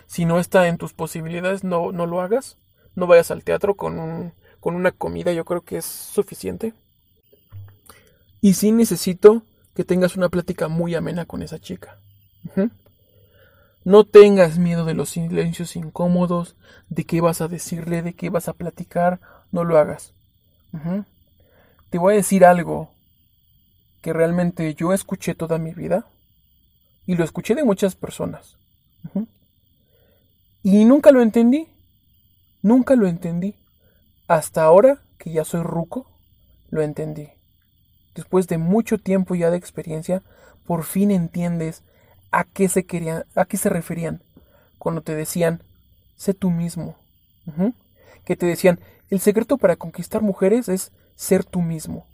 [0.07, 2.57] Si no está en tus posibilidades, no, no lo hagas.
[2.95, 4.33] No vayas al teatro con un
[4.65, 6.73] con una comida yo creo que es suficiente.
[8.41, 9.43] Y sí necesito
[9.75, 11.99] que tengas una plática muy amena con esa chica.
[13.83, 16.55] No tengas miedo de los silencios incómodos,
[16.89, 19.19] de qué vas a decirle, de qué vas a platicar,
[19.51, 20.13] no lo hagas.
[21.91, 22.89] Te voy a decir algo
[24.01, 26.07] que realmente yo escuché toda mi vida
[27.05, 28.57] y lo escuché de muchas personas.
[30.63, 31.67] Y nunca lo entendí.
[32.61, 33.55] Nunca lo entendí.
[34.27, 36.09] Hasta ahora, que ya soy ruco,
[36.69, 37.29] lo entendí.
[38.15, 40.23] Después de mucho tiempo ya de experiencia,
[40.65, 41.83] por fin entiendes
[42.31, 44.23] a qué se querían, a qué se referían
[44.79, 45.61] cuando te decían,
[46.15, 46.95] sé tú mismo.
[48.23, 52.07] Que te decían, el secreto para conquistar mujeres es ser tú mismo.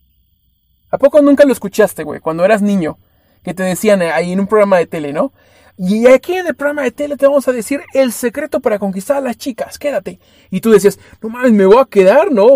[0.89, 2.19] ¿A poco nunca lo escuchaste, güey?
[2.19, 2.97] Cuando eras niño,
[3.43, 5.32] que te decían ahí en un programa de tele, ¿no?
[5.77, 9.17] Y aquí en el programa de tele te vamos a decir el secreto para conquistar
[9.17, 10.19] a las chicas, quédate.
[10.51, 12.47] Y tú decías, no mames, me voy a quedar, ¿no?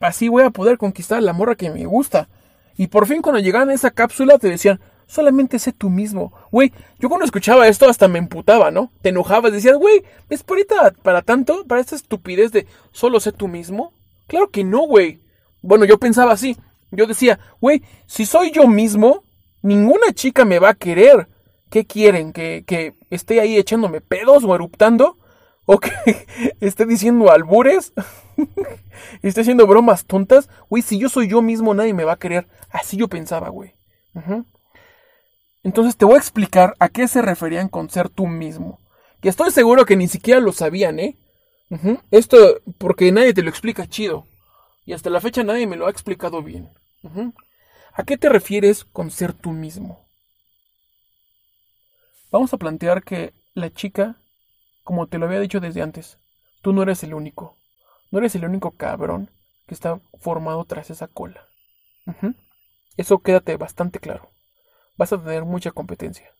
[0.00, 2.28] Así voy a poder conquistar a la morra que me gusta.
[2.76, 6.32] Y por fin cuando llegaban a esa cápsula te decían, solamente sé tú mismo.
[6.50, 8.90] Güey, yo cuando escuchaba esto hasta me emputaba, ¿no?
[9.00, 11.64] Te enojabas, decías, güey, ¿es por ahorita para tanto?
[11.66, 13.92] ¿Para esta estupidez de solo sé tú mismo?
[14.26, 15.20] Claro que no, güey.
[15.62, 16.56] Bueno, yo pensaba así.
[16.90, 19.22] Yo decía, güey, si soy yo mismo,
[19.66, 21.28] ninguna chica me va a querer.
[21.70, 22.32] ¿Qué quieren?
[22.32, 25.16] ¿Que, ¿Que esté ahí echándome pedos o eruptando?
[25.66, 25.90] o que
[26.60, 27.92] esté diciendo albures,
[29.22, 32.46] esté haciendo bromas tontas, güey, si yo soy yo mismo nadie me va a querer.
[32.70, 33.74] Así yo pensaba, güey.
[35.62, 38.80] Entonces te voy a explicar a qué se referían con ser tú mismo.
[39.20, 41.18] Que estoy seguro que ni siquiera lo sabían, ¿eh?
[42.10, 44.26] Esto porque nadie te lo explica chido.
[44.84, 46.70] Y hasta la fecha nadie me lo ha explicado bien.
[47.98, 50.06] ¿A qué te refieres con ser tú mismo?
[52.30, 54.16] Vamos a plantear que la chica,
[54.84, 56.18] como te lo había dicho desde antes,
[56.60, 57.56] tú no eres el único.
[58.10, 59.30] No eres el único cabrón
[59.66, 61.48] que está formado tras esa cola.
[62.98, 64.28] Eso quédate bastante claro.
[64.96, 66.30] Vas a tener mucha competencia.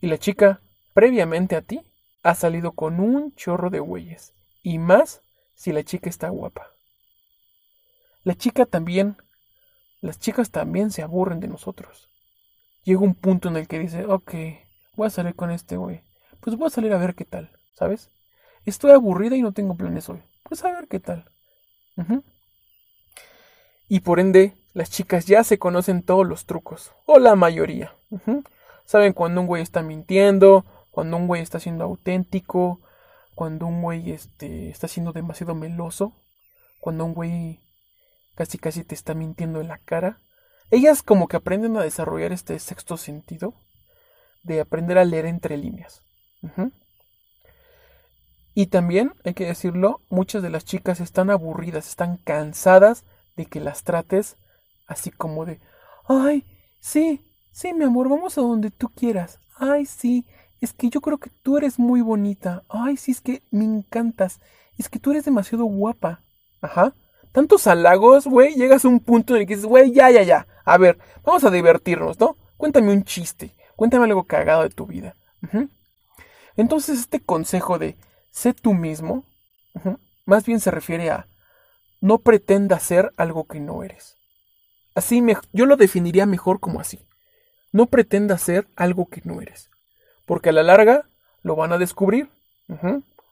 [0.00, 0.60] Y la chica,
[0.94, 1.82] previamente a ti,
[2.22, 4.32] ha salido con un chorro de güeyes.
[4.62, 5.22] Y más
[5.56, 6.68] si la chica está guapa.
[8.22, 9.16] La chica también,
[10.00, 12.08] las chicas también se aburren de nosotros.
[12.84, 14.32] Llega un punto en el que dice, ok,
[14.94, 16.02] voy a salir con este güey.
[16.40, 18.10] Pues voy a salir a ver qué tal, ¿sabes?
[18.64, 20.22] Estoy aburrida y no tengo planes hoy.
[20.42, 21.30] Pues a ver qué tal.
[23.88, 27.94] Y por ende, las chicas ya se conocen todos los trucos, o la mayoría.
[28.84, 32.80] Saben cuando un güey está mintiendo, cuando un güey está siendo auténtico,
[33.34, 36.12] cuando un güey este, está siendo demasiado meloso,
[36.80, 37.60] cuando un güey
[38.38, 40.20] casi casi te está mintiendo en la cara.
[40.70, 43.52] Ellas como que aprenden a desarrollar este sexto sentido
[44.44, 46.02] de aprender a leer entre líneas.
[48.54, 53.02] Y también, hay que decirlo, muchas de las chicas están aburridas, están cansadas
[53.36, 54.36] de que las trates
[54.86, 55.58] así como de,
[56.06, 56.44] ay,
[56.78, 57.20] sí,
[57.50, 59.40] sí, mi amor, vamos a donde tú quieras.
[59.56, 60.26] Ay, sí,
[60.60, 62.62] es que yo creo que tú eres muy bonita.
[62.68, 64.38] Ay, sí, es que me encantas.
[64.76, 66.22] Es que tú eres demasiado guapa.
[66.60, 66.94] Ajá.
[67.32, 70.46] Tantos halagos, güey, llegas a un punto en el que dices, güey, ya, ya, ya.
[70.64, 72.36] A ver, vamos a divertirnos, ¿no?
[72.56, 73.54] Cuéntame un chiste.
[73.76, 75.14] Cuéntame algo cagado de tu vida.
[76.56, 77.96] Entonces, este consejo de
[78.30, 79.24] sé tú mismo,
[80.24, 81.28] más bien se refiere a
[82.00, 84.16] no pretenda ser algo que no eres.
[84.94, 87.06] Así, me, yo lo definiría mejor como así.
[87.72, 89.70] No pretenda ser algo que no eres.
[90.26, 91.08] Porque a la larga
[91.42, 92.28] lo van a descubrir.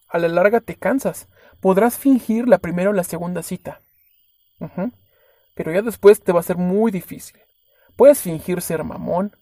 [0.09, 1.29] A la larga te cansas.
[1.61, 3.81] Podrás fingir la primera o la segunda cita.
[5.55, 7.41] Pero ya después te va a ser muy difícil.
[7.97, 9.37] Puedes fingir ser mamón.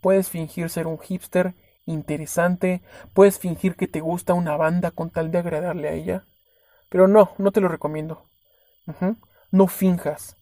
[0.00, 1.54] Puedes fingir ser un hipster
[1.84, 2.82] interesante.
[3.12, 6.24] Puedes fingir que te gusta una banda con tal de agradarle a ella.
[6.88, 8.24] Pero no, no te lo recomiendo.
[9.50, 10.36] No finjas.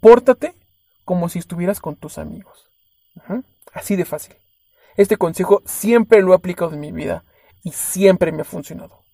[0.00, 0.54] Pórtate
[1.04, 2.68] como si estuvieras con tus amigos.
[3.72, 4.36] Así de fácil.
[4.96, 7.24] Este consejo siempre lo he aplicado en mi vida
[7.62, 9.04] y siempre me ha funcionado.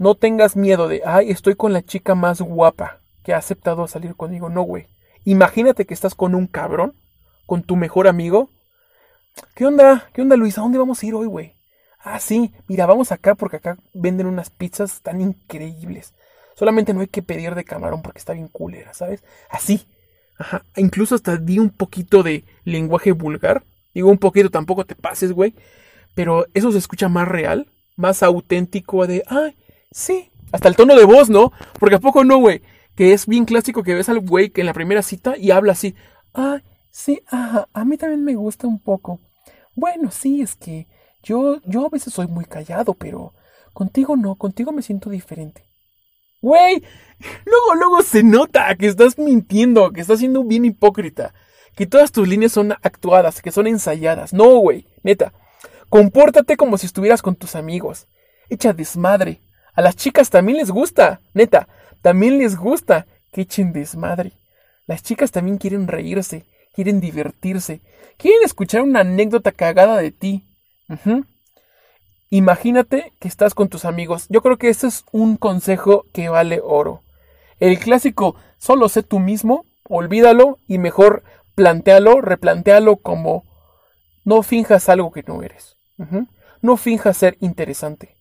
[0.00, 4.14] No tengas miedo de, ay, estoy con la chica más guapa que ha aceptado salir
[4.16, 4.48] conmigo.
[4.48, 4.86] No, güey.
[5.26, 6.94] Imagínate que estás con un cabrón,
[7.44, 8.48] con tu mejor amigo.
[9.54, 10.08] ¿Qué onda?
[10.14, 10.56] ¿Qué onda, Luis?
[10.56, 11.52] ¿A dónde vamos a ir hoy, güey?
[11.98, 16.14] Ah, sí, mira, vamos acá porque acá venden unas pizzas tan increíbles.
[16.56, 19.22] Solamente no hay que pedir de camarón porque está bien culera, ¿sabes?
[19.50, 19.86] Así.
[20.38, 20.64] Ajá.
[20.76, 25.52] Incluso hasta di un poquito de lenguaje vulgar Digo un poquito, tampoco te pases, güey.
[26.14, 29.56] Pero eso se escucha más real, más auténtico de, ay,
[29.92, 30.30] sí.
[30.52, 31.52] Hasta el tono de voz, ¿no?
[31.78, 32.62] Porque a poco no, güey.
[32.96, 35.72] Que es bien clásico que ves al güey que en la primera cita y habla
[35.72, 35.94] así,
[36.34, 39.20] ay, sí, ajá, a mí también me gusta un poco.
[39.76, 40.88] Bueno, sí, es que
[41.22, 43.32] yo, yo a veces soy muy callado, pero
[43.72, 45.64] contigo no, contigo me siento diferente.
[46.42, 46.82] Güey,
[47.44, 51.32] luego, luego se nota que estás mintiendo, que estás siendo bien hipócrita
[51.80, 54.32] que todas tus líneas son actuadas, que son ensayadas.
[54.32, 55.32] No, güey, neta.
[55.88, 58.06] Compórtate como si estuvieras con tus amigos.
[58.48, 59.40] Echa desmadre.
[59.74, 61.68] A las chicas también les gusta, neta.
[62.02, 64.32] También les gusta que echen desmadre.
[64.86, 67.80] Las chicas también quieren reírse, quieren divertirse,
[68.16, 70.44] quieren escuchar una anécdota cagada de ti.
[72.30, 74.26] Imagínate que estás con tus amigos.
[74.28, 77.02] Yo creo que este es un consejo que vale oro.
[77.58, 81.22] El clásico, solo sé tú mismo, olvídalo y mejor
[81.54, 83.44] plantealo, replantealo como
[84.24, 85.76] no finjas algo que no eres.
[86.62, 88.16] No finjas ser interesante.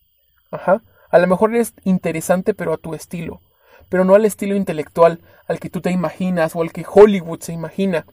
[0.51, 0.81] Ajá.
[1.09, 3.41] A lo mejor eres interesante pero a tu estilo,
[3.89, 7.53] pero no al estilo intelectual al que tú te imaginas o al que Hollywood se
[7.53, 8.05] imagina.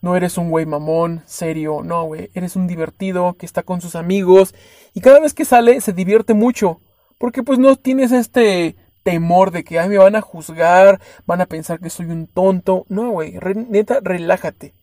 [0.00, 2.30] No eres un güey mamón, serio, no, güey.
[2.34, 4.54] Eres un divertido que está con sus amigos
[4.92, 6.80] y cada vez que sale se divierte mucho.
[7.18, 11.46] Porque pues no tienes este temor de que, ay, me van a juzgar, van a
[11.46, 12.84] pensar que soy un tonto.
[12.88, 13.38] No, güey,
[13.70, 14.74] neta, relájate.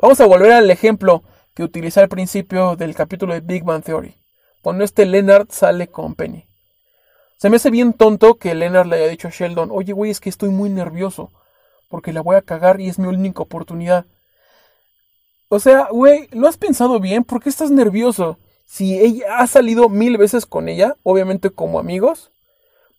[0.00, 4.16] Vamos a volver al ejemplo que utilicé al principio del capítulo de Big Bang Theory.
[4.62, 6.49] Cuando este Leonard sale con Penny.
[7.40, 10.20] Se me hace bien tonto que Leonard le haya dicho a Sheldon, oye, güey, es
[10.20, 11.32] que estoy muy nervioso,
[11.88, 14.04] porque la voy a cagar y es mi única oportunidad.
[15.48, 17.24] O sea, güey, ¿lo has pensado bien?
[17.24, 18.36] ¿Por qué estás nervioso?
[18.66, 22.30] Si ella ha salido mil veces con ella, obviamente como amigos,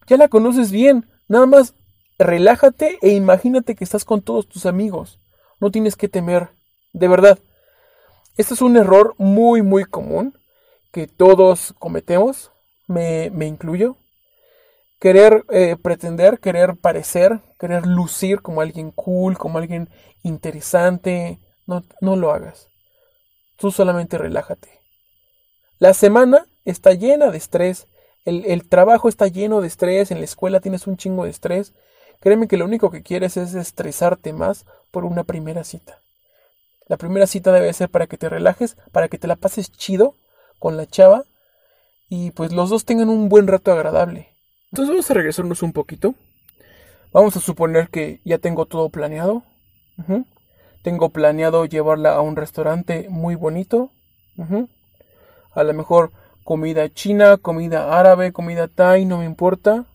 [0.08, 1.06] ya la conoces bien.
[1.28, 1.76] Nada más
[2.18, 5.20] relájate e imagínate que estás con todos tus amigos.
[5.60, 6.50] No tienes que temer.
[6.94, 7.38] De verdad.
[8.38, 10.36] Este es un error muy, muy común
[10.92, 12.50] que todos cometemos.
[12.88, 13.98] Me, me incluyo.
[15.02, 19.90] Querer eh, pretender, querer parecer, querer lucir como alguien cool, como alguien
[20.22, 21.40] interesante.
[21.66, 22.70] No, no lo hagas.
[23.58, 24.70] Tú solamente relájate.
[25.80, 27.88] La semana está llena de estrés.
[28.26, 30.12] El, el trabajo está lleno de estrés.
[30.12, 31.74] En la escuela tienes un chingo de estrés.
[32.20, 35.98] Créeme que lo único que quieres es estresarte más por una primera cita.
[36.86, 40.14] La primera cita debe ser para que te relajes, para que te la pases chido
[40.60, 41.26] con la chava
[42.08, 44.31] y pues los dos tengan un buen rato agradable.
[44.72, 46.16] Entonces vamos a regresarnos un poquito.
[47.12, 49.44] Vamos a suponer que ya tengo todo planeado.
[50.82, 53.92] Tengo planeado llevarla a un restaurante muy bonito.
[55.54, 56.12] A lo mejor
[56.44, 59.86] comida china, comida árabe, comida thai, no me importa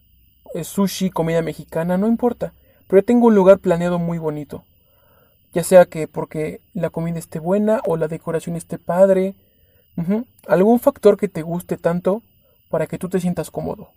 [0.63, 2.53] sushi, comida mexicana, no importa.
[2.87, 4.65] Pero tengo un lugar planeado muy bonito.
[5.53, 9.35] Ya sea que porque la comida esté buena o la decoración esté padre.
[10.47, 12.23] Algún factor que te guste tanto
[12.69, 13.89] para que tú te sientas cómodo.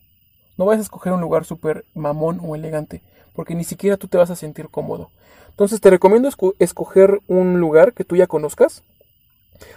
[0.60, 3.02] No vas a escoger un lugar súper mamón o elegante,
[3.34, 5.10] porque ni siquiera tú te vas a sentir cómodo.
[5.52, 8.84] Entonces te recomiendo escoger un lugar que tú ya conozcas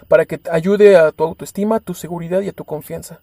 [0.09, 3.21] para que ayude a tu autoestima, tu seguridad y a tu confianza.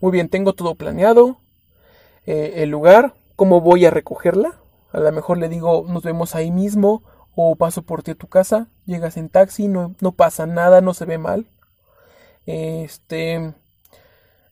[0.00, 1.36] Muy bien, tengo todo planeado,
[2.26, 4.58] eh, el lugar, cómo voy a recogerla.
[4.90, 7.04] A lo mejor le digo, nos vemos ahí mismo
[7.36, 8.66] o paso por ti a tu casa.
[8.86, 11.46] Llegas en taxi, no, no pasa nada, no se ve mal.
[12.44, 13.54] Este,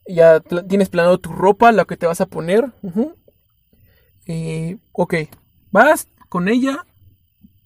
[0.06, 2.72] ya tienes planeado tu ropa, lo que te vas a poner.
[4.26, 5.14] Eh, ok,
[5.70, 6.84] vas con ella.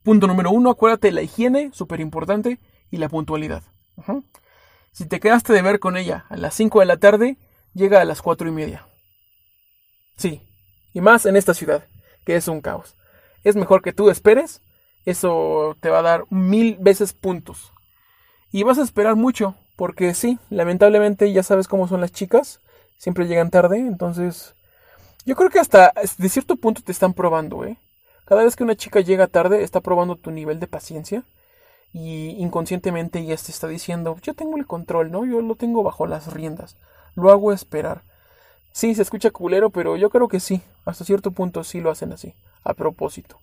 [0.02, 3.62] Punto número uno, acuérdate de la higiene, súper importante, y la puntualidad.
[4.92, 7.38] Si te quedaste de ver con ella a las 5 de la tarde,
[7.74, 8.86] llega a las 4 y media.
[10.16, 10.42] Sí,
[10.92, 11.84] y más en esta ciudad,
[12.24, 12.96] que es un caos.
[13.42, 14.62] Es mejor que tú esperes,
[15.04, 17.72] eso te va a dar mil veces puntos.
[18.50, 22.60] Y vas a esperar mucho, porque sí, lamentablemente ya sabes cómo son las chicas,
[22.96, 24.54] siempre llegan tarde, entonces
[25.24, 27.78] yo creo que hasta de cierto punto te están probando, ¿eh?
[28.24, 31.22] Cada vez que una chica llega tarde, está probando tu nivel de paciencia
[31.92, 35.24] y inconscientemente ella te está diciendo, yo tengo el control, ¿no?
[35.24, 36.76] Yo lo tengo bajo las riendas,
[37.14, 38.02] lo hago esperar.
[38.72, 40.60] Sí, se escucha culero, pero yo creo que sí.
[40.84, 43.38] Hasta cierto punto sí lo hacen así, a propósito.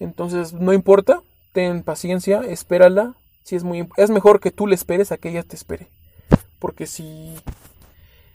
[0.00, 3.14] Entonces, no importa, ten paciencia, espérala.
[3.56, 5.88] Es muy es mejor que tú le esperes a que ella te espere.
[6.58, 7.34] Porque si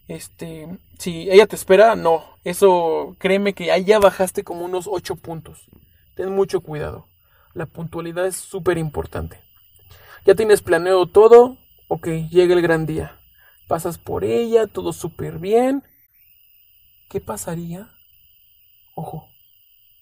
[0.08, 0.67] este,
[0.99, 5.67] si ella te espera, no, eso créeme que ya bajaste como unos 8 puntos.
[6.15, 7.08] Ten mucho cuidado.
[7.54, 9.39] La puntualidad es súper importante.
[10.25, 13.19] Ya tienes planeado todo, ok, llega el gran día.
[13.67, 15.84] Pasas por ella, todo súper bien
[17.10, 17.91] ¿Qué pasaría?
[18.95, 19.30] Ojo,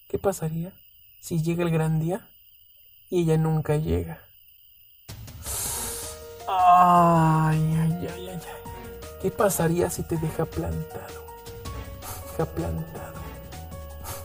[0.10, 0.74] ¿qué pasaría
[1.20, 2.30] si llega el gran día
[3.10, 4.22] y ella nunca llega?
[6.48, 8.42] Ay, ay, ay, ay.
[9.22, 11.24] ¿Qué pasaría si te deja plantado?
[12.32, 13.22] Deja plantado.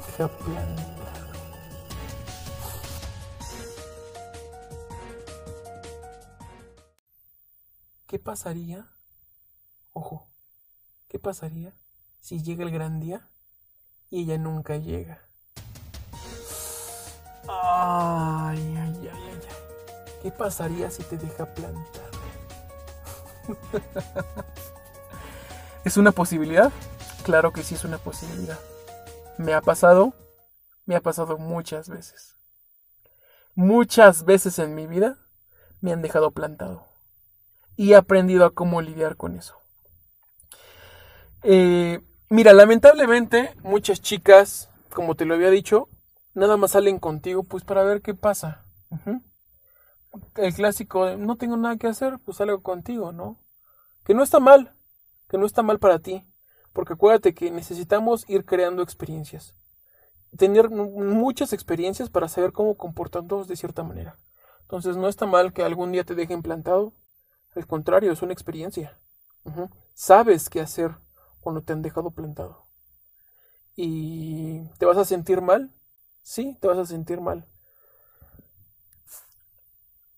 [0.07, 0.89] Deja plantado.
[8.07, 8.87] ¿Qué pasaría?
[9.93, 10.27] Ojo,
[11.09, 11.73] ¿qué pasaría
[12.21, 13.29] si llega el gran día
[14.11, 15.23] y ella nunca llega.
[17.49, 19.41] Ay, ay, ay, ay,
[20.23, 22.08] ¿Qué pasaría si te deja plantar?
[25.85, 26.73] ¿Es una posibilidad?
[27.25, 28.59] Claro que sí es una posibilidad.
[29.39, 30.15] Me ha pasado,
[30.87, 32.37] me ha pasado muchas veces.
[33.55, 35.19] Muchas veces en mi vida
[35.81, 36.87] me han dejado plantado.
[37.77, 39.57] Y he aprendido a cómo lidiar con eso.
[41.43, 45.89] Eh, Mira, lamentablemente muchas chicas, como te lo había dicho,
[46.35, 48.67] nada más salen contigo pues para ver qué pasa.
[50.37, 53.41] El clásico no tengo nada que hacer, pues salgo contigo, ¿no?
[54.05, 54.75] Que no está mal,
[55.29, 56.27] que no está mal para ti,
[56.73, 59.55] porque acuérdate que necesitamos ir creando experiencias.
[60.37, 64.19] Tener muchas experiencias para saber cómo comportarnos de cierta manera.
[64.63, 66.93] Entonces no está mal que algún día te dejen plantado.
[67.55, 69.01] Al contrario, es una experiencia.
[69.95, 70.97] Sabes qué hacer
[71.41, 72.67] cuando te han dejado plantado.
[73.75, 75.73] ¿Y te vas a sentir mal?
[76.21, 77.47] Sí, te vas a sentir mal.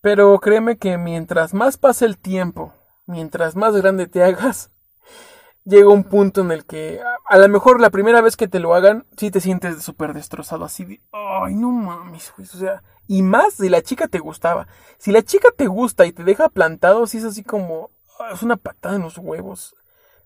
[0.01, 2.73] Pero créeme que mientras más pasa el tiempo,
[3.05, 4.71] mientras más grande te hagas,
[5.63, 6.99] llega un punto en el que
[7.29, 10.65] a, lo mejor la primera vez que te lo hagan, sí te sientes súper destrozado,
[10.65, 12.81] así de, ay, no mames, o sea,
[13.11, 14.67] y más si la chica te gustaba.
[14.97, 17.91] Si la chica te gusta y te deja plantado, sí es así como,
[18.31, 19.75] es una patada en los huevos.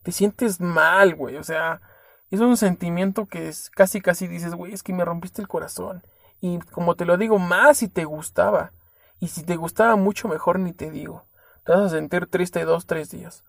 [0.04, 1.38] Te sientes mal, güey.
[1.38, 1.82] O sea,
[2.30, 6.04] es un sentimiento que es casi, casi dices, güey, es que me rompiste el corazón.
[6.42, 8.72] Y como te lo digo, más si te gustaba.
[9.20, 11.24] Y si te gustaba mucho mejor, ni te digo.
[11.64, 13.44] Te vas a sentir triste dos, tres días.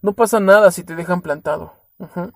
[0.00, 1.74] No pasa nada si te dejan plantado.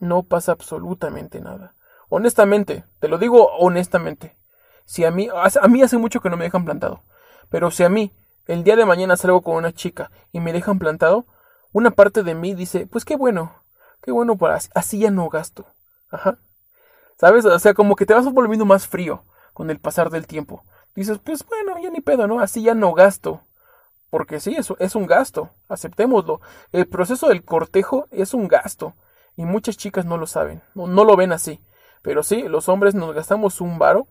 [0.01, 1.75] No pasa absolutamente nada.
[2.09, 4.37] Honestamente, te lo digo honestamente.
[4.85, 7.03] Si a mí, a mí hace mucho que no me dejan plantado.
[7.49, 8.13] Pero si a mí,
[8.47, 11.27] el día de mañana salgo con una chica y me dejan plantado,
[11.73, 13.53] una parte de mí dice, pues qué bueno,
[14.03, 15.67] qué bueno, para así ya no gasto.
[16.11, 16.39] Ajá.
[17.19, 17.45] ¿Sabes?
[17.45, 20.65] O sea, como que te vas volviendo más frío con el pasar del tiempo.
[20.97, 22.41] Dices, pues bueno, ya ni pedo, ¿no?
[22.41, 23.43] Así ya no gasto.
[24.11, 26.41] Porque sí, eso es un gasto, aceptémoslo.
[26.73, 28.95] El proceso del cortejo es un gasto.
[29.37, 31.63] Y muchas chicas no lo saben, no, no lo ven así.
[32.03, 34.09] Pero sí, los hombres nos gastamos un varo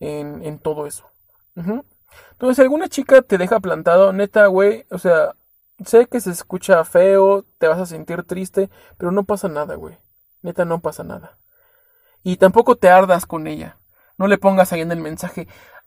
[0.00, 1.10] en, en todo eso.
[1.54, 5.34] Entonces, si alguna chica te deja plantado, neta, güey, o sea,
[5.84, 9.98] sé que se escucha feo, te vas a sentir triste, pero no pasa nada, güey.
[10.42, 11.38] Neta, no pasa nada.
[12.22, 13.78] Y tampoco te ardas con ella.
[14.18, 15.46] No le pongas ahí en el mensaje,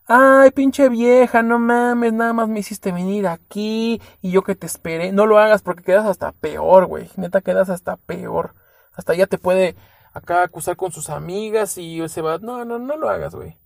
[0.10, 4.66] ay, pinche vieja, no mames, nada más me hiciste venir aquí y yo que te
[4.66, 5.12] esperé.
[5.12, 7.10] No lo hagas porque quedas hasta peor, güey.
[7.16, 8.56] Neta, quedas hasta peor.
[8.94, 9.76] Hasta ella te puede
[10.14, 12.40] acá acusar con sus amigas y se va.
[12.40, 13.60] No, no, no lo hagas, güey.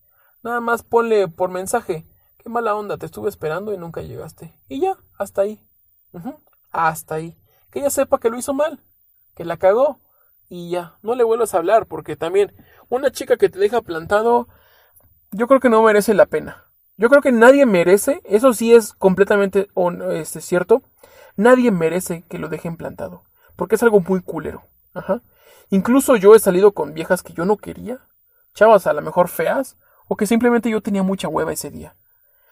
[0.43, 2.05] Nada más ponle por mensaje.
[2.37, 4.59] Qué mala onda, te estuve esperando y nunca llegaste.
[4.67, 5.65] Y ya, hasta ahí.
[6.71, 7.37] Hasta ahí.
[7.71, 8.83] Que ella sepa que lo hizo mal,
[9.33, 10.01] que la cagó.
[10.49, 12.53] Y ya, no le vuelvas a hablar, porque también
[12.89, 14.49] una chica que te deja plantado,
[15.33, 16.65] yo creo que no merece la pena.
[16.95, 19.69] Yo creo que nadie merece, eso sí es completamente
[20.11, 20.83] este, cierto,
[21.35, 23.23] nadie merece que lo dejen plantado,
[23.55, 24.63] porque es algo muy culero.
[24.93, 25.21] Ajá.
[25.69, 27.99] Incluso yo he salido con viejas que yo no quería,
[28.53, 29.77] chavas a lo mejor feas,
[30.07, 31.95] o que simplemente yo tenía mucha hueva ese día.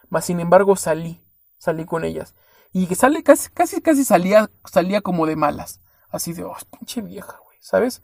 [0.09, 1.23] Mas sin embargo salí,
[1.57, 2.35] salí con ellas.
[2.73, 5.81] Y sale, casi, casi, casi salía, salía como de malas.
[6.09, 8.01] Así de, oh, pinche vieja, güey, ¿sabes?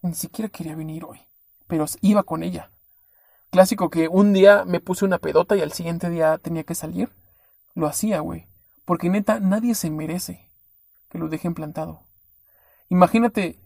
[0.00, 1.20] Ni siquiera quería venir hoy.
[1.66, 2.70] Pero iba con ella.
[3.54, 7.12] Clásico que un día me puse una pedota y al siguiente día tenía que salir.
[7.76, 8.48] Lo hacía, güey.
[8.84, 10.50] Porque neta, nadie se merece
[11.08, 12.02] que lo dejen plantado.
[12.88, 13.60] Imagínate.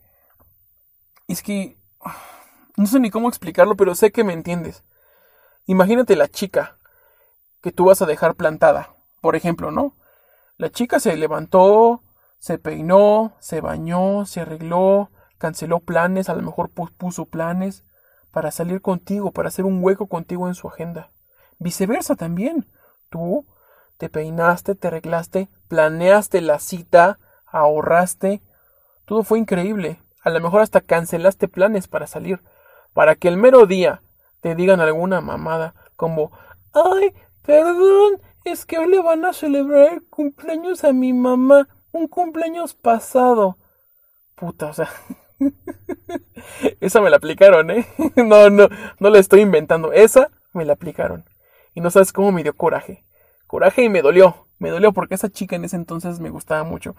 [1.27, 1.79] Es que.
[2.77, 4.85] No sé ni cómo explicarlo, pero sé que me entiendes.
[5.65, 6.77] Imagínate la chica
[7.63, 9.97] que tú vas a dejar plantada, por ejemplo, ¿no?
[10.59, 12.05] La chica se levantó,
[12.39, 17.85] se peinó, se bañó, se arregló, canceló planes, a lo mejor puso planes
[18.31, 21.11] para salir contigo, para hacer un hueco contigo en su agenda.
[21.59, 22.67] Viceversa también.
[23.09, 23.47] Tú
[23.97, 28.43] te peinaste, te arreglaste, planeaste la cita, ahorraste.
[29.05, 30.01] Todo fue increíble.
[30.23, 32.43] A lo mejor hasta cancelaste planes para salir,
[32.93, 34.03] para que el mero día
[34.41, 36.31] te digan alguna mamada como,
[36.73, 42.09] ay, perdón, es que hoy le van a celebrar el cumpleaños a mi mamá, un
[42.09, 43.59] cumpleaños pasado.
[44.35, 44.89] Puta, o sea.
[46.81, 47.87] Esa me la aplicaron, ¿eh?
[48.17, 48.69] No, no,
[48.99, 49.93] no la estoy inventando.
[49.93, 51.25] Esa me la aplicaron.
[51.75, 53.05] Y no sabes cómo me dio coraje.
[53.47, 54.47] Coraje y me dolió.
[54.59, 56.97] Me dolió porque esa chica en ese entonces me gustaba mucho.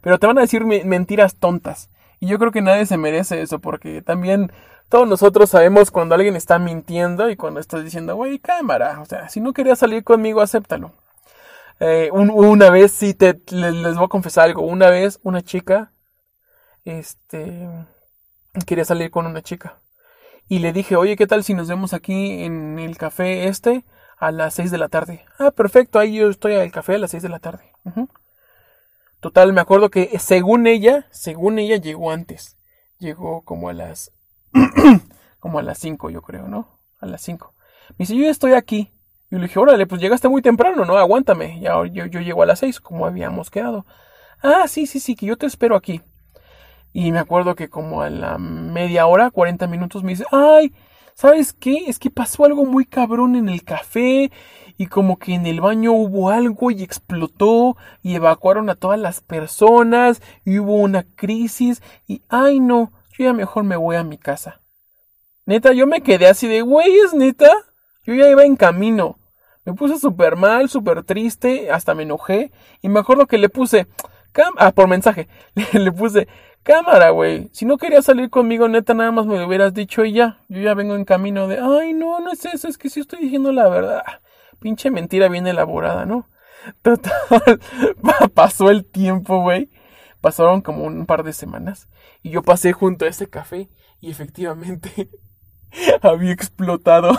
[0.00, 1.90] Pero te van a decir mentiras tontas.
[2.20, 4.52] Y yo creo que nadie se merece eso porque también
[4.88, 9.00] todos nosotros sabemos cuando alguien está mintiendo y cuando estás diciendo, güey, cámara.
[9.00, 10.92] O sea, si no querías salir conmigo, acéptalo.
[11.80, 14.62] Eh, una vez, sí, te, les, voy a confesar algo.
[14.62, 15.92] Una vez, una chica,
[16.88, 17.68] este,
[18.66, 19.80] quería salir con una chica.
[20.48, 23.84] Y le dije, oye, ¿qué tal si nos vemos aquí en el café este
[24.16, 25.24] a las 6 de la tarde?
[25.38, 27.70] Ah, perfecto, ahí yo estoy al café a las 6 de la tarde.
[29.20, 32.56] Total, me acuerdo que según ella, según ella llegó antes.
[32.98, 34.12] Llegó como a las
[35.38, 36.80] como a las 5, yo creo, ¿no?
[36.98, 37.54] A las 5.
[37.90, 38.92] Me dice, yo estoy aquí.
[39.30, 40.96] Y le dije, órale, pues llegaste muy temprano, ¿no?
[40.96, 41.60] Aguántame.
[41.60, 43.84] Ya, yo, yo llego a las 6, como habíamos quedado.
[44.42, 46.00] Ah, sí, sí, sí, que yo te espero aquí.
[46.92, 50.72] Y me acuerdo que como a la media hora, 40 minutos, me dice, ay,
[51.14, 51.84] ¿sabes qué?
[51.86, 54.30] Es que pasó algo muy cabrón en el café
[54.76, 59.20] y como que en el baño hubo algo y explotó y evacuaron a todas las
[59.20, 64.18] personas y hubo una crisis y, ay, no, yo ya mejor me voy a mi
[64.18, 64.60] casa.
[65.44, 67.50] Neta, yo me quedé así de, güey, es neta.
[68.04, 69.18] Yo ya iba en camino.
[69.64, 72.52] Me puse súper mal, súper triste, hasta me enojé.
[72.80, 73.86] Y me acuerdo que le puse,
[74.56, 75.28] ah, por mensaje,
[75.72, 76.28] le, puse,
[76.68, 77.48] cámara, güey.
[77.52, 80.44] Si no querías salir conmigo, neta, nada más me lo hubieras dicho y ya.
[80.48, 83.20] Yo ya vengo en camino de, ay, no, no es eso, es que sí estoy
[83.20, 84.02] diciendo la verdad.
[84.60, 86.28] Pinche mentira bien elaborada, ¿no?
[86.82, 87.12] Total,
[88.34, 89.70] pasó el tiempo, güey.
[90.20, 91.88] Pasaron como un par de semanas
[92.22, 95.08] y yo pasé junto a ese café y efectivamente
[96.02, 97.16] había explotado.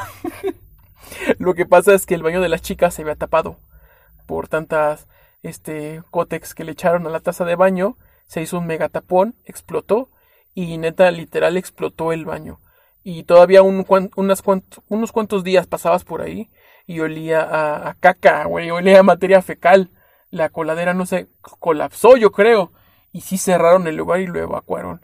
[1.40, 3.58] Lo que pasa es que el baño de las chicas se había tapado
[4.28, 5.08] por tantas
[5.42, 7.98] este cótex que le echaron a la taza de baño,
[8.30, 10.12] se hizo un megatapón, explotó
[10.54, 12.62] y neta literal explotó el baño.
[13.02, 13.84] Y todavía un,
[14.16, 16.52] unos cuantos días pasabas por ahí
[16.86, 19.90] y olía a, a caca, güey, olía a materia fecal.
[20.30, 22.72] La coladera no se colapsó, yo creo.
[23.12, 25.04] Y sí cerraron el lugar y lo evacuaron.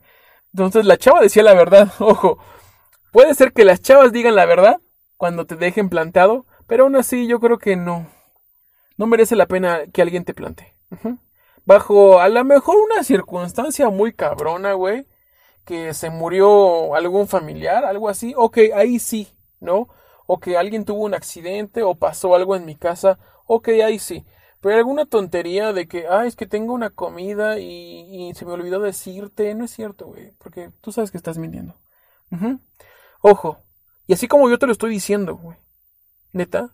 [0.54, 2.38] Entonces la chava decía la verdad, ojo.
[3.12, 4.82] Puede ser que las chavas digan la verdad
[5.18, 8.08] cuando te dejen plantado, pero aún así yo creo que no.
[8.98, 10.76] No merece la pena que alguien te plante.
[11.66, 15.08] Bajo a lo mejor una circunstancia muy cabrona, güey.
[15.66, 18.34] Que se murió algún familiar, algo así.
[18.38, 19.90] Ok, ahí sí, ¿no?
[20.28, 23.18] O que alguien tuvo un accidente o pasó algo en mi casa.
[23.48, 24.26] Ok, ahí sí.
[24.62, 28.80] Pero alguna tontería de que, ah, es que tengo una comida y, se me olvidó
[28.80, 31.76] decirte, no es cierto, güey, porque tú sabes que estás mintiendo.
[33.22, 33.60] Ojo,
[34.08, 35.58] y así como yo te lo estoy diciendo, güey,
[36.32, 36.72] neta,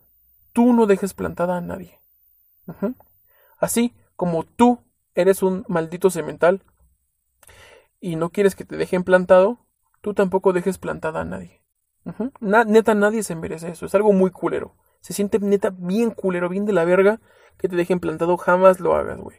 [0.54, 2.00] tú no dejes plantada a nadie.
[3.58, 4.78] Así como tú
[5.16, 6.62] eres un maldito cemental
[7.98, 9.66] y no quieres que te dejen plantado,
[10.00, 11.64] tú tampoco dejes plantada a nadie.
[12.40, 14.76] neta, nadie se merece eso, es algo muy culero.
[15.00, 17.20] Se siente neta bien culero, bien de la verga
[17.58, 19.38] que te dejen plantado, jamás lo hagas, güey.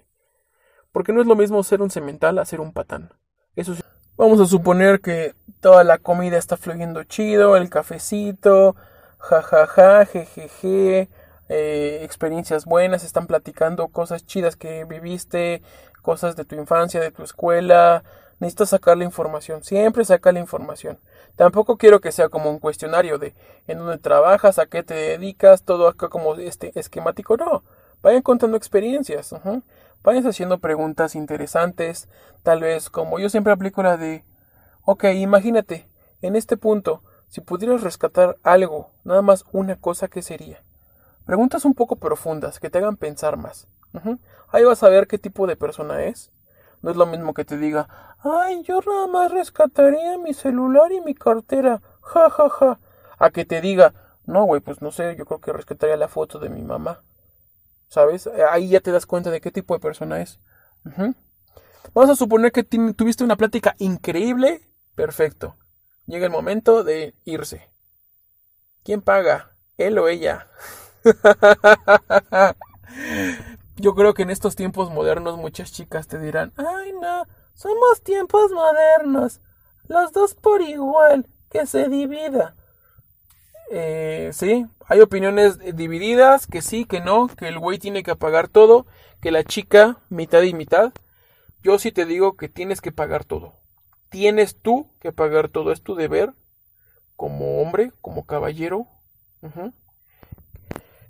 [0.92, 3.14] Porque no es lo mismo ser un cemental a ser un patán.
[3.56, 3.84] Eso sí.
[4.18, 8.76] Vamos a suponer que toda la comida está fluyendo chido, el cafecito,
[9.20, 11.08] jajaja, jejeje,
[11.56, 15.62] eh, experiencias buenas, están platicando cosas chidas que viviste,
[16.02, 18.04] cosas de tu infancia, de tu escuela.
[18.40, 21.00] Necesitas sacar la información, siempre saca la información.
[21.36, 23.36] Tampoco quiero que sea como un cuestionario de
[23.68, 27.64] en dónde trabajas, a qué te dedicas, todo acá como este esquemático, no.
[28.02, 29.34] Vayan contando experiencias,
[30.04, 32.10] vayan haciendo preguntas interesantes,
[32.42, 34.26] tal vez como yo siempre aplico la de,
[34.84, 35.88] ok, imagínate,
[36.22, 40.64] en este punto, si pudieras rescatar algo, nada más una cosa, ¿qué sería?
[41.26, 43.68] Preguntas un poco profundas que te hagan pensar más.
[44.50, 46.32] Ahí vas a ver qué tipo de persona es.
[46.82, 47.88] No es lo mismo que te diga,
[48.20, 52.80] ay, yo nada más rescataría mi celular y mi cartera, ja, ja, ja.
[53.18, 53.94] A que te diga,
[54.26, 57.04] no, güey, pues no sé, yo creo que rescataría la foto de mi mamá.
[57.88, 58.28] ¿Sabes?
[58.50, 60.40] Ahí ya te das cuenta de qué tipo de persona es.
[61.94, 64.68] Vamos a suponer que tuviste una plática increíble.
[64.96, 65.56] Perfecto.
[66.06, 67.70] Llega el momento de irse.
[68.84, 69.56] ¿Quién paga?
[69.78, 70.50] ¿Él o ella?
[73.78, 78.52] Yo creo que en estos tiempos modernos muchas chicas te dirán, ay no, somos tiempos
[78.52, 79.42] modernos.
[79.88, 82.56] Los dos por igual, que se divida.
[83.70, 88.48] Eh, sí, hay opiniones divididas, que sí, que no, que el güey tiene que pagar
[88.48, 88.86] todo,
[89.22, 90.94] que la chica mitad y mitad.
[91.64, 93.54] Yo sí te digo que tienes que pagar todo.
[94.10, 96.34] Tienes tú que pagar todo, es tu deber
[97.16, 98.88] como hombre, como caballero.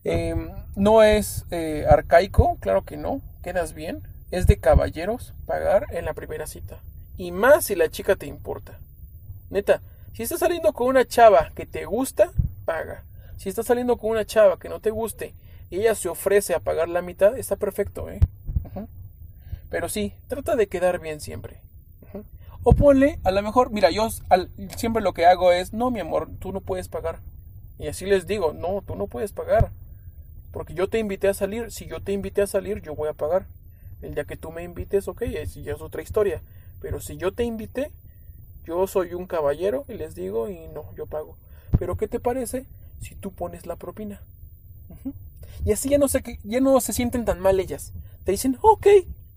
[0.03, 4.07] Em, no es eh, arcaico, claro que no, quedas bien.
[4.31, 6.81] Es de caballeros pagar en la primera cita.
[7.17, 8.79] Y más si la chica te importa.
[9.49, 9.81] Neta,
[10.13, 12.31] si estás saliendo con una chava que te gusta,
[12.65, 13.05] paga.
[13.37, 15.35] Si estás saliendo con una chava que no te guste
[15.69, 18.19] y ella se ofrece a pagar la mitad, está perfecto, ¿eh?
[19.69, 21.61] Pero sí, trata de quedar bien siempre.
[22.61, 24.07] O ponle, a lo mejor, mira, yo
[24.77, 27.19] siempre lo que hago es, no, mi amor, tú no puedes pagar.
[27.77, 29.71] Y así les digo, no, tú no puedes pagar.
[30.53, 33.13] Porque yo te invité a salir, si yo te invité a salir, yo voy a
[33.13, 33.47] pagar.
[34.03, 36.43] El día que tú me invites, ok, es, ya es otra historia.
[36.79, 37.91] Pero si yo te invité,
[38.63, 41.37] yo soy un caballero y les digo, y no, yo pago.
[41.79, 42.67] Pero ¿qué te parece
[43.01, 44.21] si tú pones la propina?
[45.65, 47.91] Y así ya no, sé, ya no se sienten tan mal ellas.
[48.23, 48.85] Te dicen, ok,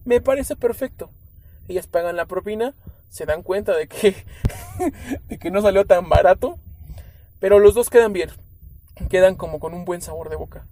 [0.04, 1.10] me parece perfecto.
[1.66, 2.74] Ellas pagan la propina,
[3.08, 4.14] se dan cuenta de que,
[5.28, 6.58] de que no salió tan barato,
[7.40, 8.28] pero los dos quedan bien.
[9.08, 10.66] Quedan como con un buen sabor de boca.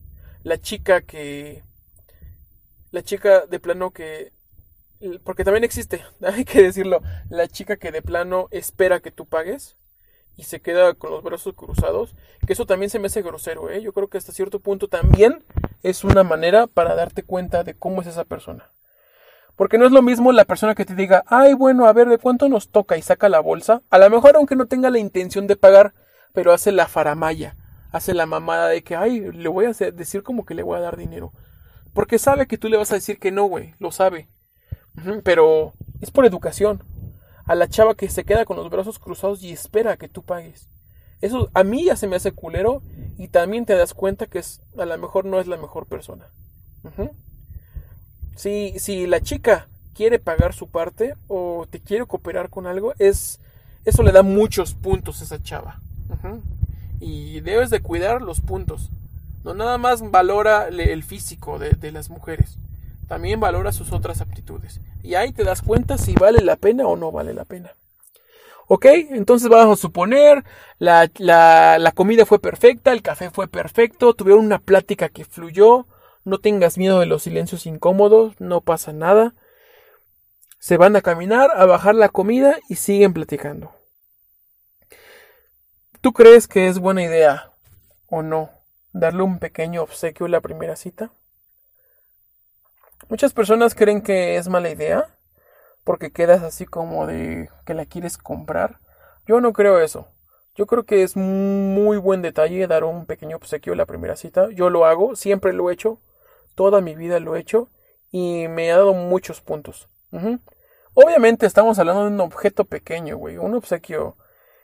[0.44, 1.64] La chica que...
[2.92, 4.32] La chica de plano que...
[5.24, 9.76] Porque también existe, hay que decirlo, la chica que de plano espera que tú pagues
[10.36, 12.14] y se queda con los brazos cruzados,
[12.46, 13.82] que eso también se me hace grosero, ¿eh?
[13.82, 15.44] Yo creo que hasta cierto punto también
[15.82, 18.70] es una manera para darte cuenta de cómo es esa persona.
[19.56, 22.18] Porque no es lo mismo la persona que te diga, ay, bueno, a ver, ¿de
[22.18, 22.96] cuánto nos toca?
[22.96, 23.82] y saca la bolsa.
[23.90, 25.94] A lo mejor aunque no tenga la intención de pagar,
[26.32, 27.56] pero hace la faramaya,
[27.94, 30.80] hace la mamada de que, ay, le voy a decir como que le voy a
[30.80, 31.32] dar dinero.
[31.92, 34.28] Porque sabe que tú le vas a decir que no, güey, lo sabe.
[35.22, 36.82] Pero es por educación
[37.46, 40.24] a la chava que se queda con los brazos cruzados y espera a que tú
[40.24, 40.68] pagues.
[41.20, 42.82] Eso a mí ya se me hace culero
[43.16, 46.32] y también te das cuenta que es, a lo mejor no es la mejor persona.
[48.34, 53.38] si, si la chica quiere pagar su parte o te quiere cooperar con algo, es
[53.84, 55.80] eso le da muchos puntos a esa chava.
[57.00, 58.90] Y debes de cuidar los puntos.
[59.44, 62.58] No nada más valora el físico de, las mujeres.
[63.08, 64.80] también valora sus otras aptitudes.
[65.02, 67.72] Y ahí te das cuenta si vale la pena o no vale la pena.
[68.66, 70.42] Ok, entonces vamos a suponer,
[70.78, 75.86] la, la, comida fue perfecta, el café fue perfecto, tuvieron una plática que fluyó,
[76.24, 79.34] no tengas miedo de los silencios incómodos, no pasa nada.
[80.58, 83.70] Se van a caminar, a bajar la comida y siguen platicando.
[86.04, 87.50] ¿Tú crees que es buena idea
[88.08, 88.50] o no
[88.92, 91.10] darle un pequeño obsequio en la primera cita?
[93.08, 95.16] Muchas personas creen que es mala idea
[95.82, 98.80] porque quedas así como de que la quieres comprar.
[99.26, 100.06] Yo no creo eso.
[100.54, 104.50] Yo creo que es muy buen detalle dar un pequeño obsequio en la primera cita.
[104.50, 106.02] Yo lo hago, siempre lo he hecho,
[106.54, 107.70] toda mi vida lo he hecho
[108.10, 109.88] y me ha dado muchos puntos.
[110.92, 114.18] Obviamente estamos hablando de un objeto pequeño, güey, un obsequio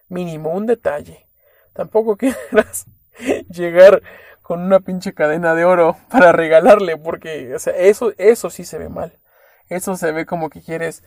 [0.06, 1.29] mínimo, un detalle.
[1.72, 2.86] Tampoco quieras
[3.48, 4.02] llegar
[4.42, 9.18] con una pinche cadena de oro para regalarle, porque eso, eso sí se ve mal.
[9.68, 11.04] Eso se ve como que quieres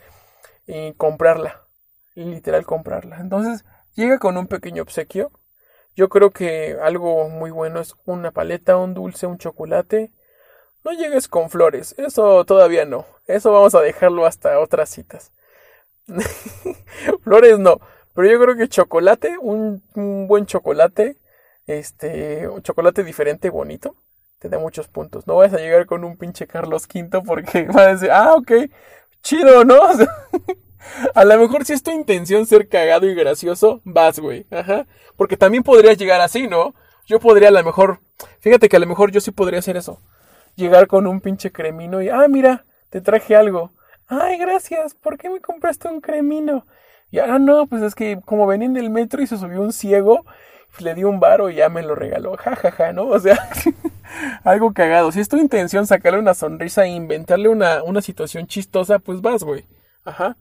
[0.67, 1.65] eh, comprarla,
[2.15, 3.19] literal comprarla.
[3.19, 5.31] Entonces, llega con un pequeño obsequio.
[5.95, 10.11] Yo creo que algo muy bueno es una paleta, un dulce, un chocolate.
[10.85, 13.05] No llegues con flores, eso todavía no.
[13.27, 15.33] Eso vamos a dejarlo hasta otras citas.
[17.23, 17.79] flores no,
[18.13, 21.17] pero yo creo que chocolate, un, un buen chocolate,
[21.67, 23.95] este, un chocolate diferente, bonito,
[24.39, 25.25] te da muchos puntos.
[25.27, 28.51] No vas a llegar con un pinche Carlos V porque va a decir, ah, ok,
[29.21, 29.79] chido, ¿no?
[31.15, 34.45] a lo mejor si es tu intención ser cagado y gracioso, vas, güey.
[34.51, 34.85] Ajá.
[35.15, 36.75] Porque también podrías llegar así, ¿no?
[37.05, 37.99] Yo podría a lo mejor,
[38.39, 40.01] fíjate que a lo mejor yo sí podría hacer eso.
[40.55, 43.71] Llegar con un pinche cremino y, ah, mira, te traje algo.
[44.07, 46.65] Ay, gracias, ¿por qué me compraste un cremino?
[47.13, 49.71] Y, ah, no, pues es que como venía en el metro y se subió un
[49.71, 50.25] ciego
[50.79, 52.35] le di un varo y ya me lo regaló.
[52.37, 53.07] Ja, ja, ja, ¿no?
[53.07, 53.37] O sea,
[54.43, 55.11] algo cagado.
[55.11, 59.43] Si es tu intención sacarle una sonrisa e inventarle una, una situación chistosa, pues vas,
[59.43, 59.65] güey.
[60.03, 60.35] Ajá.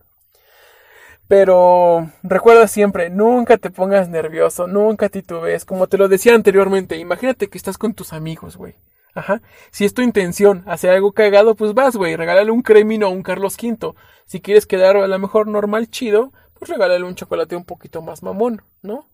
[1.29, 5.67] Pero recuerda siempre, nunca te pongas nervioso, nunca titubees.
[5.67, 8.75] Como te lo decía anteriormente, imagínate que estás con tus amigos, güey.
[9.15, 9.43] Ajá.
[9.71, 12.17] Si es tu intención hacer algo cagado, pues vas, güey.
[12.17, 13.95] Regálale un cremino a un Carlos V.
[14.25, 16.33] Si quieres quedar a lo mejor normal chido,
[16.63, 19.09] pues regálale un chocolate un poquito más mamón, ¿no?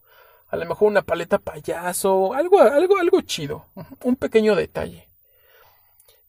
[0.49, 3.66] a lo mejor una paleta payaso, algo, algo, algo chido,
[4.05, 5.09] un pequeño detalle.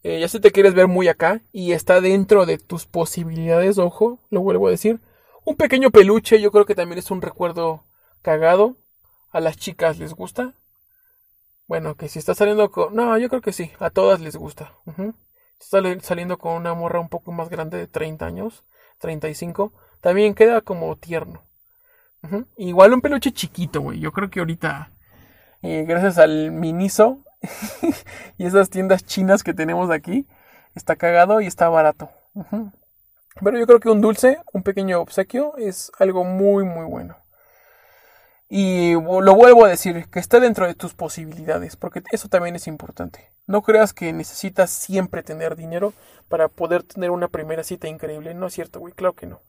[0.02, 4.20] Eh, ya si te quieres ver muy acá y está dentro de tus posibilidades, ojo,
[4.30, 5.02] lo vuelvo a decir.
[5.44, 7.84] Un pequeño peluche, yo creo que también es un recuerdo
[8.22, 8.78] cagado.
[9.32, 10.54] A las chicas les gusta.
[11.68, 12.96] Bueno, que si está saliendo con...
[12.96, 14.74] No, yo creo que sí, a todas les gusta.
[15.60, 18.64] Está saliendo con una morra un poco más grande de 30 años,
[19.00, 19.74] 35.
[20.02, 21.44] También queda como tierno.
[22.58, 24.00] Igual un peluche chiquito, güey.
[24.00, 24.92] Yo creo que ahorita,
[25.62, 27.24] eh, gracias al Miniso
[28.38, 30.28] y esas tiendas chinas que tenemos aquí,
[30.76, 32.10] está cagado y está barato.
[33.42, 37.18] Pero yo creo que un dulce, un pequeño obsequio, es algo muy, muy bueno.
[38.50, 42.68] Y lo vuelvo a decir, que esté dentro de tus posibilidades, porque eso también es
[42.68, 43.32] importante.
[43.46, 45.94] No creas que necesitas siempre tener dinero
[46.28, 48.34] para poder tener una primera cita increíble.
[48.34, 49.42] No es cierto, güey, claro que no.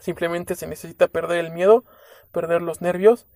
[0.00, 1.84] Simplemente se necesita perder el miedo,
[2.32, 3.26] perder los nervios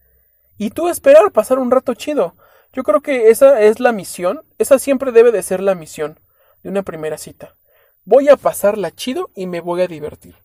[0.59, 2.37] y tú esperar pasar un rato chido.
[2.73, 6.19] Yo creo que esa es la misión, esa siempre debe de ser la misión
[6.63, 7.57] de una primera cita.
[8.05, 10.37] Voy a pasarla chido y me voy a divertir.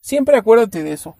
[0.00, 1.16] Siempre acuérdate de eso.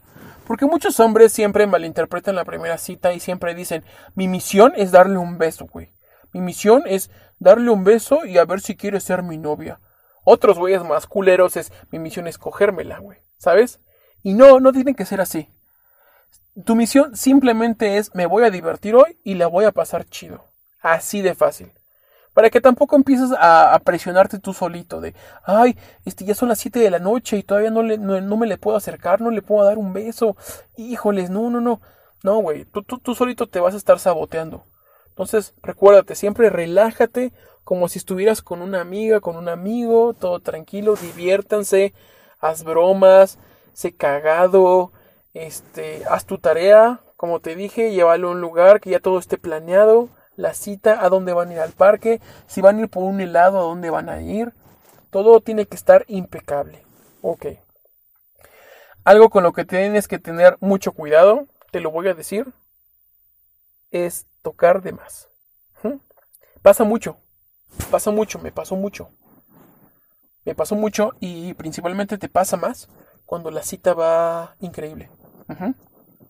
[0.47, 3.85] Porque muchos hombres siempre malinterpretan la primera cita y siempre dicen,
[4.15, 5.91] mi misión es darle un beso, güey.
[6.33, 7.11] Mi misión es
[7.41, 9.81] darle un beso y a ver si quiere ser mi novia.
[10.25, 13.19] Otros güeyes más culeros es, mi misión es cogérmela, güey.
[13.39, 13.81] ¿Sabes?
[14.23, 15.49] Y no, no tiene que ser así.
[16.65, 20.45] Tu misión simplemente es me voy a divertir hoy y la voy a pasar chido.
[20.81, 21.73] Así de fácil.
[22.33, 25.15] Para que tampoco empieces a, presionarte tú solito de,
[25.45, 28.47] ay, este, ya son las 7 de la noche y todavía no, le, no, me
[28.47, 30.37] le puedo acercar, no le puedo dar un beso.
[30.77, 31.81] Híjoles, no, no, no.
[32.23, 34.67] No, güey, tú, tú, tú solito te vas a estar saboteando.
[35.09, 37.33] Entonces, recuérdate, siempre relájate
[37.65, 41.95] como si estuvieras con una amiga, con un amigo, todo tranquilo, diviértanse,
[42.39, 43.39] haz bromas,
[43.73, 44.93] sé cagado,
[45.35, 49.39] este, haz tu tarea, como te dije, llévalo a un lugar que ya todo esté
[49.39, 53.05] planeado, la cita, a dónde van a ir al parque, si van a ir por
[53.05, 54.53] un helado, a dónde van a ir.
[55.11, 56.85] Todo tiene que estar impecable.
[57.23, 57.47] Ok.
[59.05, 62.53] Algo con lo que tienes que tener mucho cuidado, te lo voy a decir,
[63.91, 65.29] es tocar de más.
[66.63, 67.17] Pasa mucho,
[67.91, 69.11] pasa mucho, me pasó mucho.
[70.47, 72.89] Me pasó mucho y principalmente te pasa más
[73.27, 75.11] cuando la cita va increíble.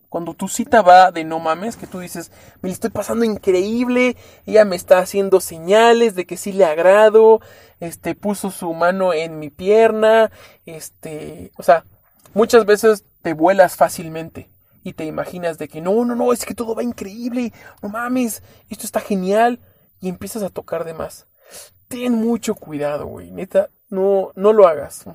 [0.09, 4.65] Cuando tu cita va de no mames, que tú dices, me estoy pasando increíble, ella
[4.65, 7.41] me está haciendo señales de que sí le agrado,
[7.79, 10.31] este, puso su mano en mi pierna,
[10.65, 11.85] este, o sea,
[12.33, 14.49] muchas veces te vuelas fácilmente
[14.83, 18.41] y te imaginas de que no, no, no, es que todo va increíble, no mames,
[18.69, 19.59] esto está genial,
[19.99, 21.27] y empiezas a tocar de más.
[21.87, 25.05] Ten mucho cuidado, güey, neta, no, no lo hagas.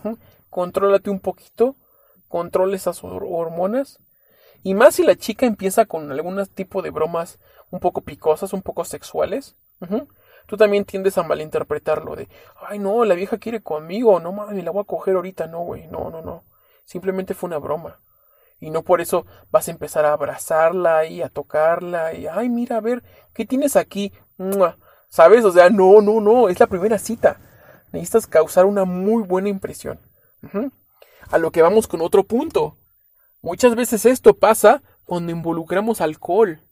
[0.51, 1.77] Contrólate un poquito,
[2.29, 4.01] controla esas hormonas
[4.63, 7.39] y más si la chica empieza con algún tipo de bromas
[7.71, 9.57] un poco picosas, un poco sexuales,
[10.47, 12.29] tú también tiendes a malinterpretarlo de,
[12.61, 15.89] ay no, la vieja quiere conmigo, no mami, la voy a coger ahorita, no, güey,
[15.89, 16.45] no, no, no.
[16.85, 18.01] Simplemente fue una broma.
[18.61, 22.77] Y no por eso vas a empezar a abrazarla y a tocarla y, ay, mira,
[22.77, 23.03] a ver,
[23.35, 24.13] ¿qué tienes aquí?
[25.09, 25.45] ¿Sabes?
[25.45, 27.41] O sea, no, no, no, es la primera cita.
[27.93, 30.01] Necesitas causar una muy buena impresión.
[31.31, 32.77] A lo que vamos con otro punto.
[33.43, 36.63] Muchas veces esto pasa cuando involucramos alcohol.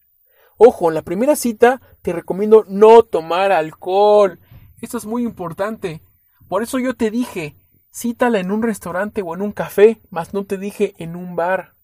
[0.57, 4.39] Ojo, en la primera cita te recomiendo no tomar alcohol.
[4.81, 6.03] Esto es muy importante.
[6.49, 7.55] Por eso yo te dije,
[7.93, 11.75] cítala en un restaurante o en un café, mas no te dije en un bar.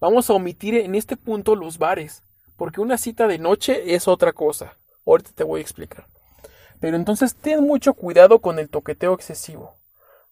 [0.00, 2.22] Vamos a omitir en este punto los bares,
[2.56, 4.76] porque una cita de noche es otra cosa.
[5.06, 6.08] Ahorita te voy a explicar.
[6.80, 9.76] Pero entonces ten mucho cuidado con el toqueteo excesivo.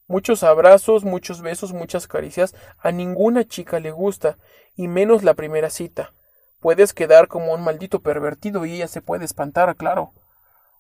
[0.07, 4.37] Muchos abrazos, muchos besos, muchas caricias, a ninguna chica le gusta,
[4.77, 6.13] y menos la primera cita.
[6.61, 10.13] Puedes quedar como un maldito pervertido y ella se puede espantar, claro.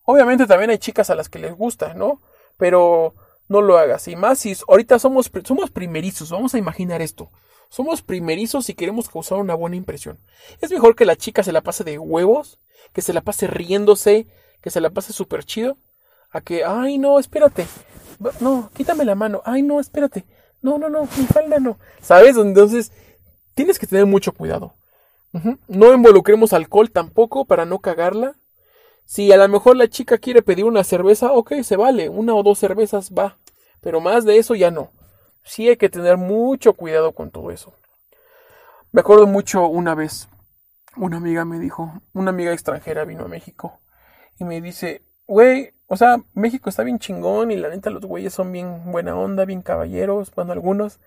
[0.04, 2.20] Obviamente también hay chicas a las que les gusta, ¿no?
[2.58, 3.14] Pero
[3.48, 4.08] no lo hagas.
[4.08, 7.30] Y más si ahorita somos, somos primerizos, vamos a imaginar esto.
[7.68, 10.20] Somos primerizos y queremos causar una buena impresión.
[10.60, 12.58] Es mejor que la chica se la pase de huevos,
[12.92, 14.26] que se la pase riéndose,
[14.64, 15.76] que se la pase súper chido,
[16.30, 17.66] a que, ay, no, espérate,
[18.40, 19.42] no, quítame la mano.
[19.44, 20.24] Ay, no, espérate.
[20.62, 21.76] No, no, no, mi falda no.
[22.00, 22.38] ¿Sabes?
[22.38, 22.90] Entonces,
[23.54, 24.74] tienes que tener mucho cuidado.
[25.68, 28.36] No involucremos alcohol tampoco para no cagarla.
[29.04, 32.08] Si a lo mejor la chica quiere pedir una cerveza, ok, se vale.
[32.08, 33.36] Una o dos cervezas va.
[33.82, 34.92] Pero más de eso ya no.
[35.42, 37.74] Sí hay que tener mucho cuidado con todo eso.
[38.92, 40.30] Me acuerdo mucho una vez,
[40.96, 43.80] una amiga me dijo, una amiga extranjera vino a México
[44.38, 48.32] y me dice, güey, o sea, México está bien chingón y la neta los güeyes
[48.32, 50.98] son bien buena onda, bien caballeros, bueno, algunos.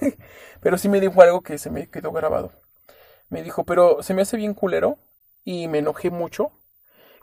[0.60, 2.52] pero sí me dijo algo que se me quedó grabado.
[3.28, 4.98] Me dijo, pero se me hace bien culero
[5.44, 6.52] y me enojé mucho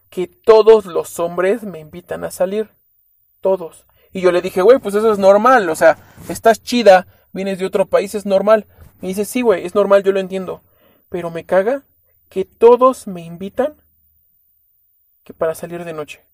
[0.09, 2.69] que todos los hombres me invitan a salir.
[3.41, 3.85] Todos.
[4.11, 5.97] Y yo le dije, güey, pues eso es normal, o sea,
[6.29, 8.65] estás chida, vienes de otro país, es normal.
[9.01, 10.63] Me dice, sí, güey, es normal, yo lo entiendo.
[11.09, 11.83] Pero me caga
[12.29, 13.75] que todos me invitan
[15.27, 16.25] que para salir de noche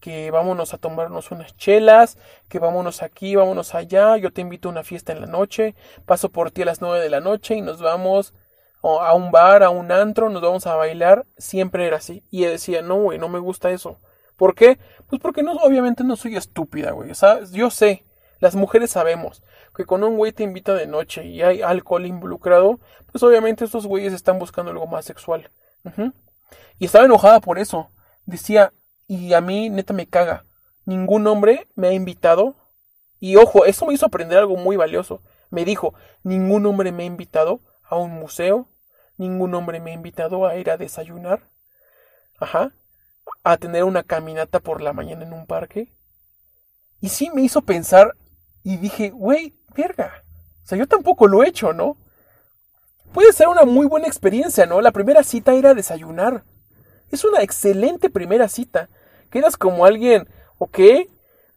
[0.00, 2.18] que vámonos a tomarnos unas chelas,
[2.48, 6.30] que vámonos aquí, vámonos allá, yo te invito a una fiesta en la noche, paso
[6.30, 8.34] por ti a las nueve de la noche y nos vamos
[8.82, 12.24] a un bar, a un antro, nos vamos a bailar, siempre era así.
[12.28, 13.98] Y decía, no, güey, no me gusta eso.
[14.36, 14.78] ¿Por qué?
[15.06, 17.10] Pues porque no, obviamente no soy estúpida, güey.
[17.10, 18.04] O sea, yo sé,
[18.40, 22.78] las mujeres sabemos que con un güey te invita de noche y hay alcohol involucrado,
[23.10, 25.50] pues obviamente estos güeyes están buscando algo más sexual.
[26.78, 27.90] Y estaba enojada por eso.
[28.26, 28.72] Decía,
[29.06, 30.44] y a mí neta me caga.
[30.84, 32.54] Ningún hombre me ha invitado.
[33.20, 35.22] Y ojo, eso me hizo aprender algo muy valioso.
[35.50, 38.68] Me dijo, ningún hombre me ha invitado a un museo.
[39.16, 41.48] Ningún hombre me ha invitado a ir a desayunar.
[42.38, 42.72] Ajá.
[43.42, 45.92] A tener una caminata por la mañana en un parque.
[47.00, 48.14] Y sí me hizo pensar
[48.62, 50.24] y dije, güey, verga.
[50.64, 51.98] O sea, yo tampoco lo he hecho, ¿no?
[53.12, 54.80] Puede ser una muy buena experiencia, ¿no?
[54.80, 56.44] La primera cita era desayunar.
[57.14, 58.88] Es una excelente primera cita.
[59.30, 60.80] Quedas como alguien, ¿ok?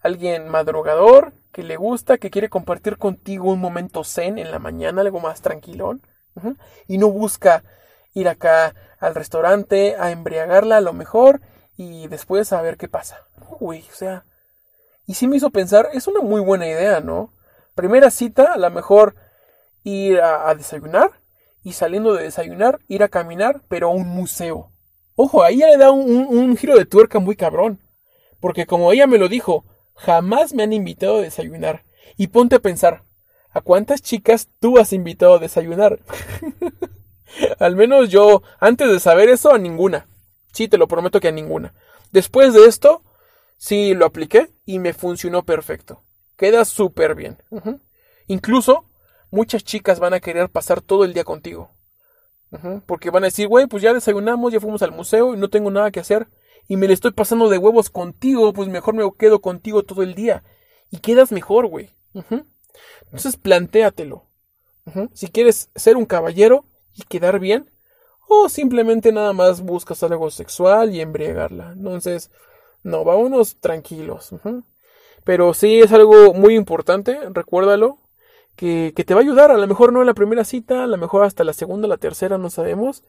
[0.02, 5.02] Alguien madrugador, que le gusta, que quiere compartir contigo un momento zen en la mañana,
[5.02, 6.04] algo más tranquilón.
[6.88, 7.64] Y no busca
[8.14, 11.42] ir acá al restaurante a embriagarla a lo mejor
[11.76, 13.26] y después a ver qué pasa.
[13.60, 14.26] Uy, o sea.
[15.08, 17.34] Y sí me hizo pensar, es una muy buena idea, ¿no?
[17.74, 19.16] Primera cita, a lo mejor
[19.84, 21.14] ir a desayunar
[21.64, 24.72] y saliendo de desayunar, ir a caminar, pero a un museo.
[25.20, 27.80] Ojo, ahí ella le da un, giro de tuerca muy cabrón.
[28.40, 29.66] Porque como ella me lo dijo,
[29.96, 31.86] jamás me han invitado a desayunar.
[32.18, 33.04] Y ponte a pensar,
[33.50, 36.00] ¿a cuántas chicas tú has invitado a desayunar?
[37.60, 40.08] Al menos yo, antes de saber eso, a ninguna.
[40.54, 41.74] Sí, te lo prometo que a ninguna.
[42.12, 43.02] Después de esto,
[43.58, 46.04] sí lo apliqué y me funcionó perfecto.
[46.36, 47.42] Queda súper bien.
[48.28, 48.86] Incluso,
[49.32, 51.72] muchas chicas van a querer pasar todo el día contigo.
[52.86, 55.70] Porque van a decir, güey, pues ya desayunamos, ya fuimos al museo y no tengo
[55.70, 56.28] nada que hacer.
[56.68, 60.16] Y me le estoy pasando de huevos contigo, pues mejor me quedo contigo todo el
[60.16, 60.44] día.
[60.90, 61.90] Y quedas mejor, güey.
[63.06, 64.26] Entonces plantéatelo.
[65.14, 67.70] Si quieres ser un caballero y quedar bien,
[68.30, 71.74] o simplemente nada más buscas algo sexual y embriagarla.
[71.74, 72.32] Entonces,
[72.84, 74.32] no, vámonos tranquilos.
[75.24, 78.00] Pero sí es algo muy importante, recuérdalo,
[78.58, 79.52] que, te va a ayudar.
[79.52, 81.98] A lo mejor no en la primera cita, a lo mejor hasta la segunda, la
[81.98, 83.04] tercera, no sabemos.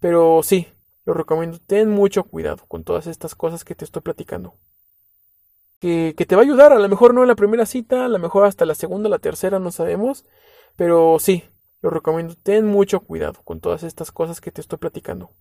[0.00, 0.68] Pero sí,
[1.04, 1.58] lo recomiendo.
[1.66, 4.54] Ten mucho cuidado con todas estas cosas que te estoy platicando.
[5.80, 6.72] Que, que te va a ayudar.
[6.72, 9.18] A lo mejor no en la primera cita, a lo mejor hasta la segunda, la
[9.18, 10.24] tercera, no sabemos.
[10.76, 11.44] Pero sí,
[11.82, 12.34] lo recomiendo.
[12.42, 15.32] Ten mucho cuidado con todas estas cosas que te estoy platicando.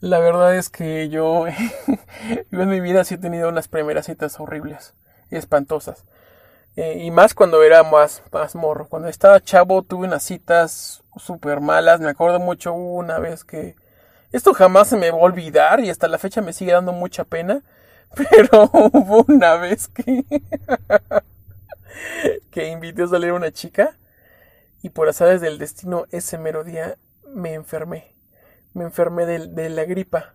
[0.00, 1.46] La verdad es que yo,
[2.50, 4.94] yo en mi vida sí he tenido unas primeras citas horribles
[5.30, 6.04] y espantosas.
[6.76, 8.88] Eh, y más cuando era más, más morro.
[8.88, 12.00] Cuando estaba chavo tuve unas citas súper malas.
[12.00, 13.76] Me acuerdo mucho una vez que...
[14.32, 17.24] Esto jamás se me va a olvidar y hasta la fecha me sigue dando mucha
[17.24, 17.62] pena.
[18.14, 20.24] Pero hubo una vez que...
[22.50, 23.96] que invité a salir a una chica
[24.82, 28.14] y por azares del destino ese mero día me enfermé.
[28.74, 30.34] Me enfermé de, la gripa.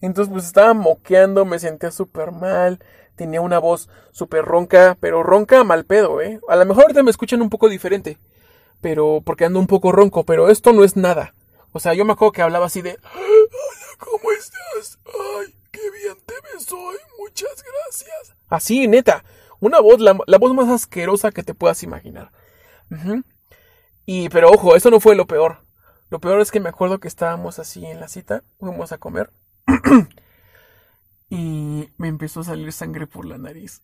[0.00, 2.80] Entonces pues estaba moqueando, me sentía súper mal,
[3.16, 6.40] tenía una voz súper ronca, pero ronca mal pedo, ¿eh?
[6.48, 8.18] A lo mejor ahorita me escuchan un poco diferente,
[8.80, 11.34] pero porque ando un poco ronco, pero esto no es nada.
[11.72, 12.92] O sea, yo me acuerdo que hablaba así de...
[12.92, 14.98] Hola, ¿cómo estás?
[15.06, 16.68] Ay, qué bien te ves
[17.18, 18.34] muchas gracias.
[18.48, 19.24] Así, neta,
[19.60, 22.30] una voz, la, voz más asquerosa que te puedas imaginar.
[24.04, 25.66] Y, pero ojo, eso no fue lo peor.
[26.08, 29.32] Lo peor es que me acuerdo que estábamos así en la cita, fuimos a comer.
[31.28, 33.82] y me empezó a salir sangre por la nariz.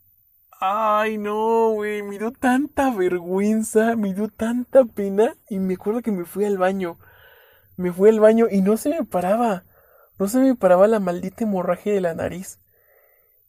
[0.61, 5.35] Ay, no, güey, me dio tanta vergüenza, me dio tanta pena.
[5.49, 6.99] Y me acuerdo que me fui al baño.
[7.77, 9.65] Me fui al baño y no se me paraba.
[10.19, 12.61] No se me paraba la maldita hemorragia de la nariz.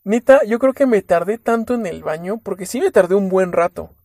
[0.03, 3.29] Neta, yo creo que me tardé tanto en el baño, porque sí me tardé un
[3.29, 3.95] buen rato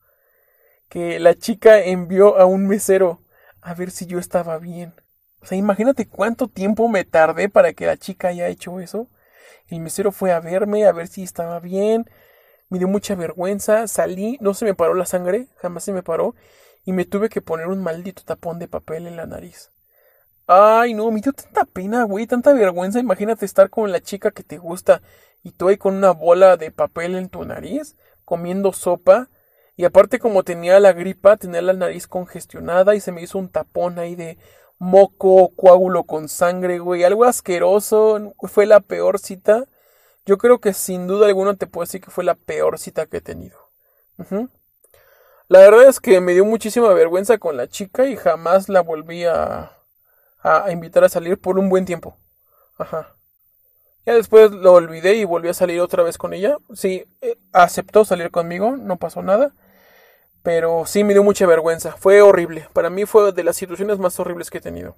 [0.88, 3.22] que la chica envió a un mesero
[3.60, 4.94] a ver si yo estaba bien.
[5.40, 9.08] O sea, imagínate cuánto tiempo me tardé para que la chica haya hecho eso.
[9.68, 12.08] El mesero fue a verme, a ver si estaba bien.
[12.68, 13.86] Me dio mucha vergüenza.
[13.86, 16.34] Salí, no se me paró la sangre, jamás se me paró.
[16.84, 19.70] Y me tuve que poner un maldito tapón de papel en la nariz.
[20.46, 22.98] Ay, no, me dio tanta pena, güey, tanta vergüenza.
[22.98, 25.02] Imagínate estar con la chica que te gusta
[25.42, 29.28] y tú ahí con una bola de papel en tu nariz, comiendo sopa
[29.78, 33.48] y aparte como tenía la gripa, tenía la nariz congestionada y se me hizo un
[33.48, 34.36] tapón ahí de
[34.78, 37.04] moco, coágulo con sangre, güey.
[37.04, 38.34] Algo asqueroso.
[38.44, 39.64] Fue la peor cita.
[40.24, 43.18] Yo creo que sin duda alguna te puedo decir que fue la peor cita que
[43.18, 43.58] he tenido.
[45.48, 49.24] La verdad es que me dio muchísima vergüenza con la chica y jamás la volví
[49.24, 49.78] a,
[50.42, 52.16] a invitar a salir por un buen tiempo.
[52.76, 53.14] Ajá.
[54.04, 56.58] Ya después lo olvidé y volví a salir otra vez con ella.
[56.74, 59.54] Sí, eh, aceptó salir conmigo, no pasó nada
[60.48, 61.92] pero sí me dio mucha vergüenza.
[61.98, 62.70] Fue horrible.
[62.72, 64.96] Para mí fue de las situaciones más horribles que he tenido.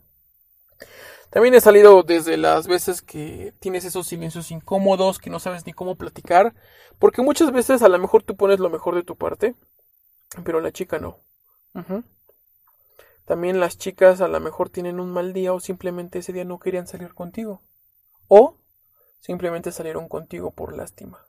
[1.29, 5.73] También he salido desde las veces que tienes esos silencios incómodos, que no sabes ni
[5.73, 6.55] cómo platicar,
[7.01, 9.57] porque muchas veces a lo mejor tú pones lo mejor de tu parte,
[10.45, 11.19] pero la chica no.
[13.25, 16.61] También las chicas a lo mejor tienen un mal día o simplemente ese día no
[16.61, 17.65] querían salir contigo.
[18.29, 18.55] O
[19.19, 21.27] simplemente salieron contigo por lástima.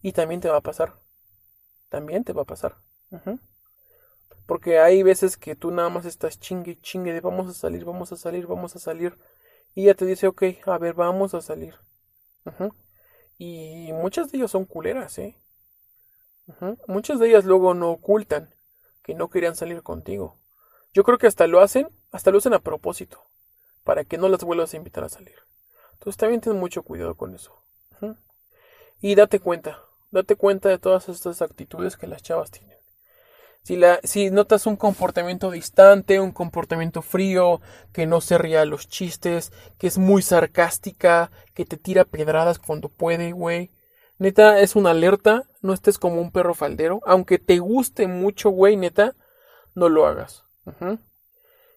[0.00, 0.94] Y también te va a pasar.
[1.90, 2.78] También te va a pasar.
[4.46, 8.12] Porque hay veces que tú nada más estás chingue, chingue de vamos a salir, vamos
[8.12, 9.18] a salir, vamos a salir.
[9.74, 11.74] Y ella te dice, ok, a ver, vamos a salir.
[13.38, 15.40] Y muchas de ellas son culeras, ¿eh?
[16.86, 18.54] Muchas de ellas luego no ocultan
[19.02, 20.38] que no querían salir contigo.
[20.92, 23.24] Yo creo que hasta lo hacen, hasta lo hacen a propósito,
[23.82, 25.36] para que no las vuelvas a invitar a salir.
[25.94, 27.64] Entonces también ten mucho cuidado con eso.
[29.00, 32.73] Y date cuenta, date cuenta de todas estas actitudes que las chavas tienen.
[33.64, 37.62] Si, la, si notas un comportamiento distante, un comportamiento frío,
[37.94, 42.58] que no se ría a los chistes, que es muy sarcástica, que te tira pedradas
[42.58, 43.70] cuando puede, güey.
[44.18, 47.00] Neta, es una alerta, no estés como un perro faldero.
[47.06, 49.16] Aunque te guste mucho, güey, neta,
[49.74, 50.44] no lo hagas.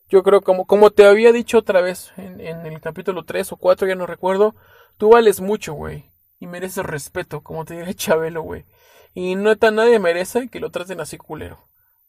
[0.10, 3.56] Yo creo, como, como te había dicho otra vez en, en el capítulo 3 o
[3.56, 4.56] 4, ya no recuerdo,
[4.98, 6.12] tú vales mucho, güey.
[6.38, 8.66] Y mereces respeto, como te diría Chabelo, güey.
[9.14, 11.66] Y neta, nadie merece que lo traten así culero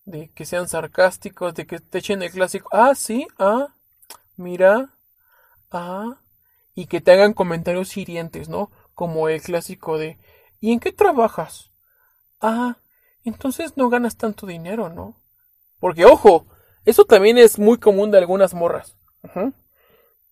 [0.08, 3.74] de que sean sarcásticos, de que te echen el clásico, ah, sí, ah,
[4.36, 4.94] mira,
[5.70, 6.20] ah,
[6.74, 8.70] y que te hagan comentarios hirientes, ¿no?
[8.94, 10.18] Como el clásico de,
[10.60, 11.70] ¿y en qué trabajas?
[12.40, 12.78] Ah,
[13.22, 15.20] entonces no ganas tanto dinero, ¿no?
[15.78, 16.46] Porque, ojo,
[16.86, 18.96] eso también es muy común de algunas morras.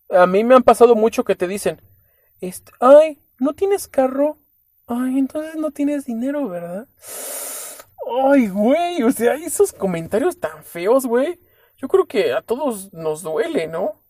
[0.08, 1.82] A mí me han pasado mucho que te dicen,
[2.40, 4.38] este, ay, ¿no tienes carro?
[4.86, 6.88] Ay, entonces no tienes dinero, ¿verdad?
[8.07, 11.40] Ay, güey, o sea, esos comentarios tan feos, güey.
[11.76, 14.02] yo creo que a todos nos duele, ¿no?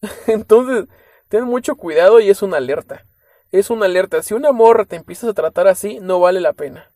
[0.26, 0.88] Entonces,
[1.28, 3.06] ten mucho cuidado y es una alerta.
[3.50, 4.22] Es una alerta.
[4.22, 6.90] Si una morra te empiezas a tratar así, no vale la pena.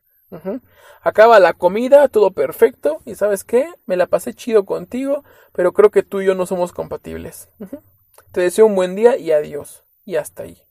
[1.03, 3.01] Acaba la comida, todo perfecto.
[3.05, 3.69] Y sabes qué?
[3.85, 7.51] Me la pasé chido contigo, pero creo que tú y yo no somos compatibles.
[8.33, 9.85] Te deseo un buen día y adiós.
[10.05, 10.63] Y hasta ahí.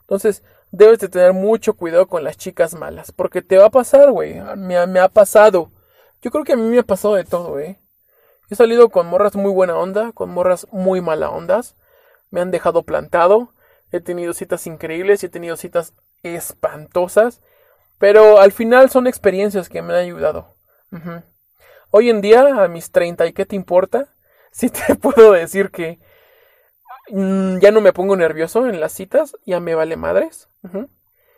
[0.00, 0.42] Entonces,
[0.72, 3.12] debes de tener mucho cuidado con las chicas malas.
[3.12, 4.40] Porque te va a pasar, güey.
[4.56, 5.70] Me, ha pasado.
[6.20, 7.78] Yo creo que a mí me ha pasado de todo, ¿eh?
[8.50, 11.76] He salido con morras muy buena onda, con morras muy mala ondas.
[12.30, 13.52] Me han dejado plantado.
[13.92, 17.40] He tenido citas increíbles he tenido citas espantosas.
[17.98, 20.56] Pero al final son experiencias que me han ayudado.
[21.90, 24.08] Hoy en día, a mis 30, ¿y qué te importa?
[24.54, 25.98] Sí te puedo decir que
[27.08, 30.48] mm, ya no me pongo nervioso en las citas, ya me vale madres.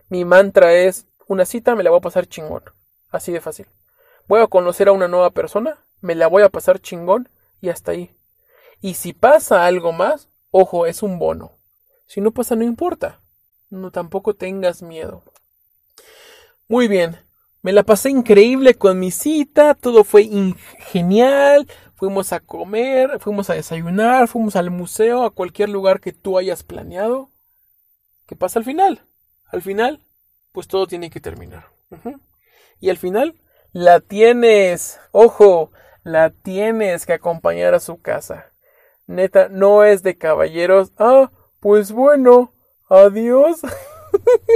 [0.08, 2.62] Mi mantra es, una cita me la voy a pasar chingón.
[3.10, 3.66] Así de fácil.
[4.26, 7.28] Voy a conocer a una nueva persona, me la voy a pasar chingón
[7.60, 8.16] y hasta ahí.
[8.80, 11.58] Y si pasa algo más, ojo, es un bono.
[12.06, 13.20] Si no pasa, no importa.
[13.70, 15.22] No tampoco tengas miedo.
[16.68, 17.18] Muy bien.
[17.62, 20.28] Me la pasé increíble con mi cita, todo fue
[20.90, 21.66] genial.
[21.94, 26.62] Fuimos a comer, fuimos a desayunar, fuimos al museo, a cualquier lugar que tú hayas
[26.62, 27.30] planeado.
[28.26, 29.06] ¿Qué pasa al final?
[29.46, 30.00] Al final,
[30.52, 31.68] pues todo tiene que terminar.
[32.80, 33.40] Y al final,
[33.72, 35.70] la tienes, ojo,
[36.02, 38.52] la tienes que acompañar a su casa.
[39.06, 40.92] Neta, no es de caballeros.
[40.98, 41.30] Ah,
[41.60, 42.54] pues bueno,
[42.88, 43.60] adiós.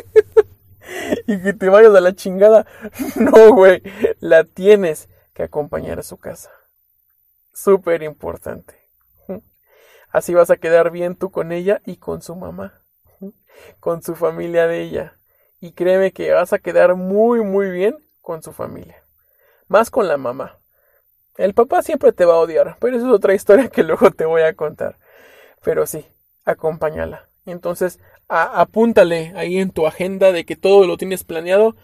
[1.26, 2.66] y que te vayas a la chingada.
[3.16, 3.82] No, güey.
[4.20, 6.50] La tienes que acompañar a su casa.
[7.60, 8.76] Súper importante.
[10.10, 12.84] Así vas a quedar bien tú con ella y con su mamá.
[13.80, 15.18] Con su familia de ella.
[15.58, 19.02] Y créeme que vas a quedar muy, muy bien con su familia.
[19.66, 20.60] Más con la mamá.
[21.36, 24.24] El papá siempre te va a odiar, pero eso es otra historia que luego te
[24.24, 24.96] voy a contar.
[25.64, 26.06] Pero sí,
[26.44, 27.28] acompáñala.
[27.44, 27.98] Entonces,
[28.28, 31.74] apúntale ahí en tu agenda de que todo lo tienes planeado.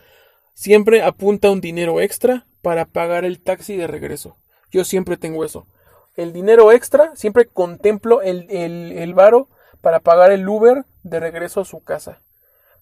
[0.52, 4.38] Siempre apunta un dinero extra para pagar el taxi de regreso.
[4.74, 5.68] Yo siempre tengo eso.
[6.16, 9.48] El dinero extra, siempre contemplo el, el, el varo
[9.80, 12.22] para pagar el Uber de regreso a su casa.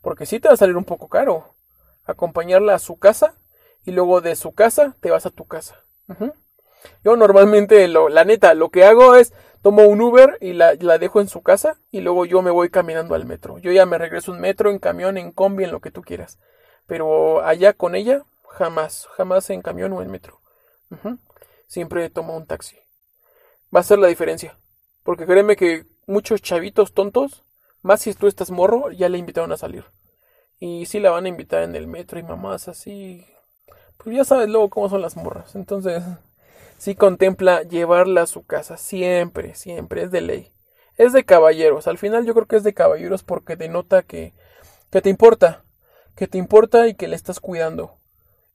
[0.01, 1.55] Porque sí te va a salir un poco caro.
[2.07, 3.35] Acompañarla a su casa
[3.85, 5.85] y luego de su casa te vas a tu casa.
[7.05, 10.97] Yo normalmente, lo, la neta, lo que hago es tomo un Uber y la, la,
[10.97, 13.59] dejo en su casa y luego yo me voy caminando al metro.
[13.59, 16.39] Yo ya me regreso en metro, en camión, en combi, en lo que tú quieras.
[16.87, 20.41] Pero allá con ella, jamás, jamás en camión o en metro.
[21.73, 22.77] Siempre tomo un taxi.
[23.75, 24.59] Va a ser la diferencia.
[25.05, 27.47] Porque créeme que muchos chavitos tontos,
[27.81, 29.87] más si tú estás morro, ya le invitaron a salir.
[30.59, 33.27] Y sí la van a invitar en el metro y mamás así.
[33.97, 35.55] Pues ya sabes luego cómo son las morras.
[35.55, 36.03] Entonces,
[36.77, 40.53] si contempla llevarla a su casa, siempre, siempre, es de ley.
[40.99, 44.35] Es de caballeros, al final yo creo que es de caballeros porque denota que,
[44.91, 45.65] que te importa,
[46.17, 47.97] que te importa y que le estás cuidando.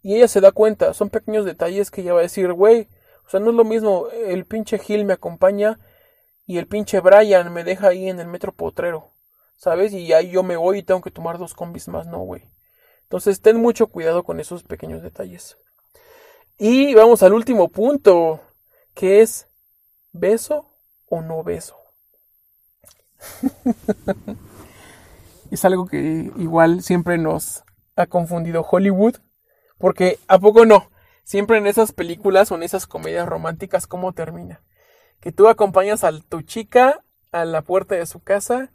[0.03, 2.89] Y ella se da cuenta, son pequeños detalles que ella va a decir, güey,
[3.27, 5.79] o sea, no es lo mismo, el pinche Gil me acompaña
[6.45, 9.11] y el pinche Brian me deja ahí en el metro potrero,
[9.57, 9.91] ¿sabes?
[9.91, 12.49] Y ahí yo me voy y tengo que tomar dos combis más, no, güey.
[13.03, 15.57] Entonces, ten mucho cuidado con esos pequeños detalles.
[16.57, 18.39] Y vamos al último punto,
[18.93, 19.49] que es
[20.13, 20.73] beso
[21.09, 21.75] o no beso.
[25.51, 27.65] es algo que igual siempre nos
[27.97, 29.17] ha confundido Hollywood,
[29.77, 30.89] porque ¿a poco no?
[31.27, 34.61] Siempre en esas películas o en esas comedias románticas, ¿cómo termina?
[35.19, 37.03] Que tú acompañas a tu chica
[37.33, 38.71] a la puerta de su casa.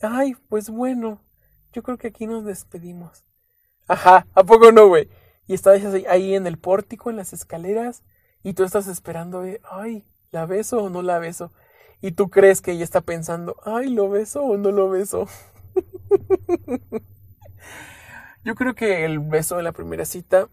[0.00, 1.20] Ay, pues bueno,
[1.72, 3.24] yo creo que aquí nos despedimos.
[3.88, 5.10] Ajá, ¿a poco no, güey?
[5.48, 8.04] y estás ahí en el pórtico, en las escaleras,
[8.44, 11.50] y tú estás esperando, ay, ¿la beso o no la beso?
[12.00, 15.26] Y tú crees que ella está pensando, ay, ¿lo beso o no lo beso?
[18.44, 20.48] Yo creo que el beso en la primera cita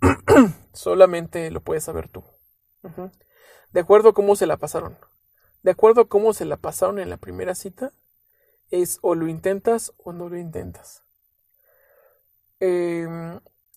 [0.72, 2.24] solamente lo puedes saber tú.
[3.72, 4.98] De acuerdo a cómo se la pasaron.
[5.62, 7.92] De acuerdo a cómo se la pasaron en la primera cita,
[8.70, 11.02] es o lo intentas o no lo intentas.
[12.60, 13.06] Eh,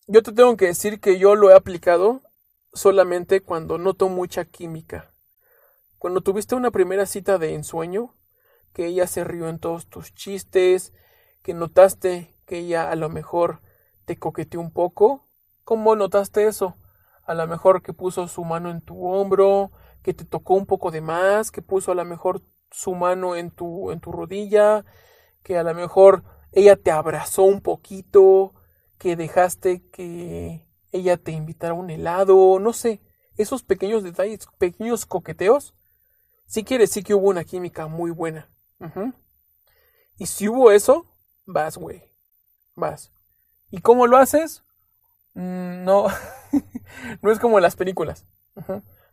[0.07, 2.22] yo te tengo que decir que yo lo he aplicado
[2.74, 5.13] solamente cuando noto mucha química.
[5.97, 8.15] Cuando tuviste una primera cita de ensueño,
[8.74, 10.93] que ella se rió en todos tus chistes,
[11.43, 13.61] que notaste que ella a lo mejor
[14.05, 15.28] te coqueteó un poco,
[15.64, 16.76] ¿cómo notaste eso?
[17.24, 19.72] A lo mejor que puso su mano en tu hombro,
[20.03, 22.41] que te tocó un poco de más, que puso a lo mejor
[22.72, 24.86] su mano en tu, en tu rodilla,
[25.43, 28.53] que a lo mejor ella te abrazó un poquito,
[28.97, 33.01] que dejaste que ella te invitara a un helado, no sé,
[33.38, 35.74] esos pequeños detalles, pequeños coqueteos,
[36.45, 38.49] sí quiere decir que hubo una química muy buena.
[40.18, 41.05] Y si hubo eso,
[41.45, 42.03] vas, güey.
[42.76, 43.12] Vas.
[43.70, 44.64] ¿Y cómo lo haces?
[45.34, 46.08] Mm, no,
[47.22, 48.26] no es como en las películas.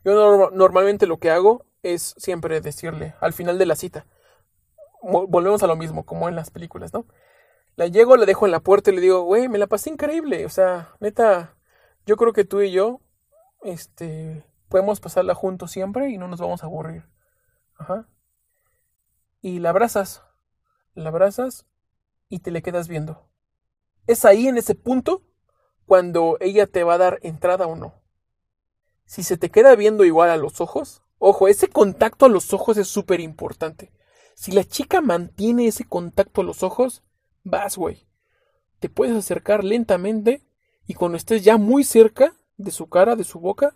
[0.04, 4.06] Yo normalmente lo que hago es siempre decirle al final de la cita.
[5.02, 7.06] Volvemos a lo mismo, como en las películas, ¿no?
[7.76, 10.44] La llego, la dejo en la puerta y le digo, güey, me la pasé increíble.
[10.44, 11.54] O sea, neta,
[12.04, 13.00] yo creo que tú y yo,
[13.62, 17.04] este, podemos pasarla juntos siempre y no nos vamos a aburrir.
[17.76, 18.08] Ajá.
[19.40, 20.24] Y la abrazas,
[20.94, 21.66] la abrazas
[22.28, 23.28] y te le quedas viendo.
[24.08, 25.22] Es ahí en ese punto
[25.88, 27.94] cuando ella te va a dar entrada o no.
[29.06, 32.76] Si se te queda viendo igual a los ojos, ojo, ese contacto a los ojos
[32.76, 33.90] es súper importante.
[34.34, 37.02] Si la chica mantiene ese contacto a los ojos,
[37.42, 38.06] vas, güey.
[38.80, 40.42] Te puedes acercar lentamente
[40.86, 43.74] y cuando estés ya muy cerca de su cara, de su boca,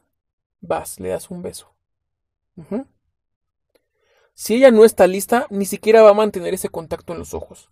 [0.61, 1.73] vas, le das un beso.
[4.35, 7.71] Si ella no está lista, ni siquiera va a mantener ese contacto en los ojos.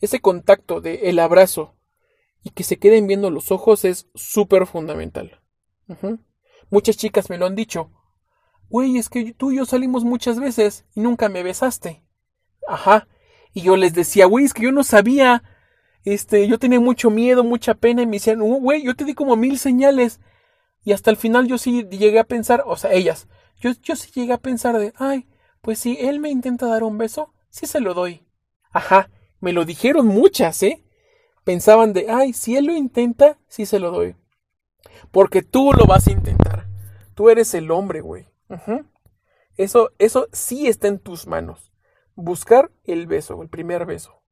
[0.00, 1.77] Ese contacto de el abrazo
[2.42, 5.40] y que se queden viendo los ojos es súper fundamental.
[6.70, 7.90] Muchas chicas me lo han dicho.
[8.68, 12.04] Güey, es que tú y yo salimos muchas veces y nunca me besaste.
[12.66, 13.08] Ajá.
[13.54, 15.42] Y yo les decía, güey, es que yo no sabía.
[16.04, 18.02] Este, yo tenía mucho miedo, mucha pena.
[18.02, 20.20] Y me decían, güey, yo te di como mil señales.
[20.84, 23.28] Y hasta el final yo sí llegué a pensar, o sea, ellas,
[23.60, 25.26] yo, yo sí llegué a pensar de, ay,
[25.60, 28.26] pues si él me intenta dar un beso, sí se lo doy.
[28.70, 29.10] Ajá,
[29.40, 30.84] me lo dijeron muchas, ¿eh?
[31.48, 34.14] Pensaban de, ay, si él lo intenta, sí se lo doy.
[35.10, 36.66] Porque tú lo vas a intentar.
[37.14, 38.26] Tú eres el hombre, güey.
[39.56, 41.72] Eso, eso sí está en tus manos.
[42.14, 44.22] Buscar el beso, el primer beso.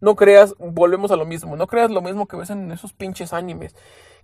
[0.00, 3.32] No creas, volvemos a lo mismo, no creas lo mismo que ves en esos pinches
[3.32, 3.76] animes.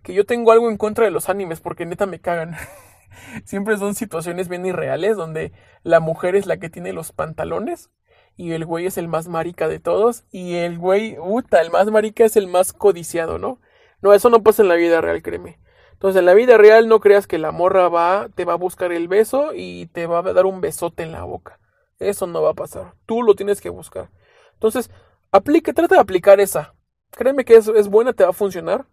[0.03, 2.57] Que yo tengo algo en contra de los animes porque neta me cagan.
[3.45, 5.53] Siempre son situaciones bien irreales donde
[5.84, 7.93] la mujer es la que tiene los pantalones
[8.37, 11.91] y el güey es el más marica de todos y el güey, puta, el más
[11.91, 13.61] marica es el más codiciado, ¿no?
[14.01, 15.61] No, eso no pasa en la vida real, créeme.
[15.93, 18.91] Entonces, en la vida real no creas que la morra va, te va a buscar
[18.91, 21.61] el beso y te va a dar un besote en la boca.
[22.01, 22.95] Eso no va a pasar.
[23.07, 24.11] Tú lo tienes que buscar.
[24.55, 24.91] Entonces,
[25.30, 26.74] aplique, trata de aplicar esa.
[27.12, 28.87] Créeme que eso es buena, te va a funcionar.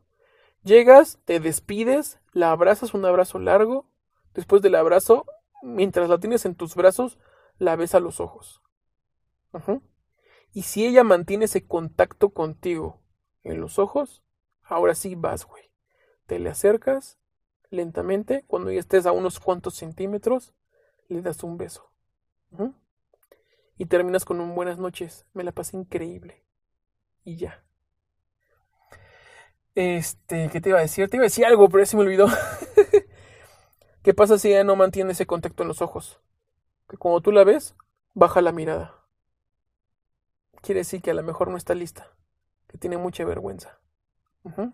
[0.64, 3.88] Llegas, te despides, la abrazas un abrazo largo.
[4.36, 5.26] Después del abrazo,
[5.64, 7.18] mientras la tienes en tus brazos,
[7.58, 8.62] la ves a los ojos.
[10.52, 13.02] Y si ella mantiene ese contacto contigo
[13.44, 14.24] en los ojos,
[14.64, 15.72] ahora sí vas, güey.
[16.26, 17.18] Te le acercas
[17.70, 20.54] lentamente, cuando ya estés a unos cuantos centímetros,
[21.08, 21.92] le das un beso.
[23.78, 25.26] Y terminas con un buenas noches.
[25.34, 26.44] Me la pasé increíble.
[27.24, 27.64] Y ya.
[29.76, 31.10] Este, ¿qué te iba a decir?
[31.10, 32.28] Te iba a decir algo, pero se me olvidó.
[34.04, 36.20] ¿Qué pasa si ella no mantiene ese contacto en los ojos?
[36.90, 37.76] Que cuando tú la ves,
[38.14, 38.99] baja la mirada
[40.62, 42.08] quiere decir que a lo mejor no está lista,
[42.68, 43.80] que tiene mucha vergüenza.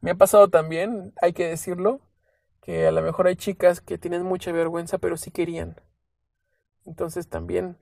[0.00, 2.00] Me ha pasado también, hay que decirlo,
[2.62, 5.80] que a lo mejor hay chicas que tienen mucha vergüenza, pero sí querían.
[6.84, 7.78] Entonces también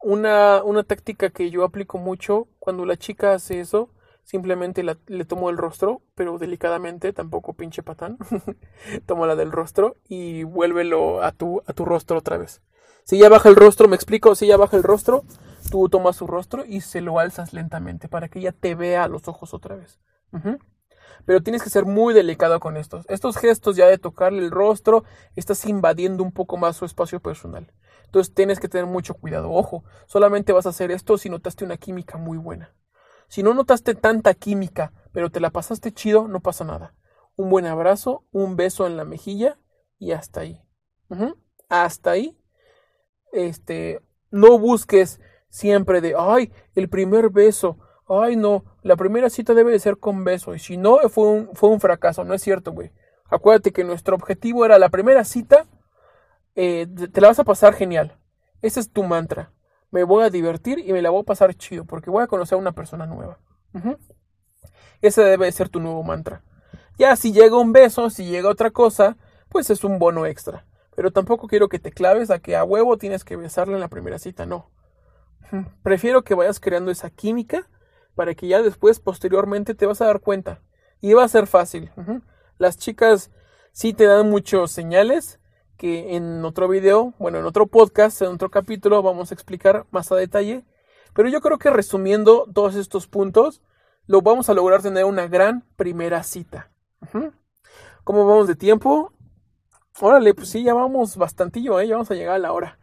[0.00, 3.90] una, una táctica que yo aplico mucho cuando la chica hace eso,
[4.24, 8.18] simplemente le tomo el rostro, pero delicadamente, tampoco pinche patán,
[9.08, 12.62] la del rostro y vuélvelo a tu, a tu rostro otra vez.
[13.06, 15.22] Si ya baja el rostro, me explico, si ya baja el rostro,
[15.70, 19.08] tú tomas su rostro y se lo alzas lentamente para que ella te vea a
[19.08, 20.00] los ojos otra vez.
[21.24, 23.06] Pero tienes que ser muy delicado con estos.
[23.08, 25.04] Estos gestos ya de tocarle el rostro,
[25.36, 27.72] estás invadiendo un poco más su espacio personal.
[28.06, 29.52] Entonces tienes que tener mucho cuidado.
[29.52, 32.74] Ojo, solamente vas a hacer esto si notaste una química muy buena.
[33.28, 36.96] Si no notaste tanta química, pero te la pasaste chido, no pasa nada.
[37.36, 39.60] Un buen abrazo, un beso en la mejilla
[39.96, 40.60] y hasta ahí.
[41.68, 42.36] Hasta ahí
[43.36, 44.00] este,
[44.30, 49.78] no busques siempre de, ay, el primer beso, ay, no, la primera cita debe de
[49.78, 52.92] ser con beso, y si no, fue un, fue un fracaso, no es cierto, güey.
[53.28, 55.66] Acuérdate que nuestro objetivo era la primera cita,
[56.54, 58.18] eh, te la vas a pasar genial.
[58.62, 59.52] Ese es tu mantra.
[59.90, 62.56] Me voy a divertir y me la voy a pasar chido, porque voy a conocer
[62.56, 63.38] a una persona nueva.
[65.00, 66.42] Ese debe de ser tu nuevo mantra.
[66.98, 69.16] Ya si llega un beso, si llega otra cosa,
[69.48, 70.66] pues es un bono extra.
[70.96, 73.88] Pero tampoco quiero que te claves a que a huevo tienes que besarle en la
[73.88, 74.70] primera cita, no.
[75.82, 77.68] Prefiero que vayas creando esa química
[78.16, 80.62] para que ya después, posteriormente, te vas a dar cuenta.
[81.00, 81.92] Y va a ser fácil.
[82.58, 83.30] Las chicas
[83.72, 85.38] sí te dan muchos señales
[85.76, 90.10] que en otro video, bueno, en otro podcast, en otro capítulo, vamos a explicar más
[90.10, 90.64] a detalle.
[91.14, 93.62] Pero yo creo que resumiendo todos estos puntos,
[94.06, 96.70] lo vamos a lograr tener una gran primera cita.
[98.04, 99.12] ¿Cómo vamos de tiempo?
[100.00, 101.88] Órale, pues sí, ya vamos bastantillo, ¿eh?
[101.88, 102.78] Ya vamos a llegar a la hora.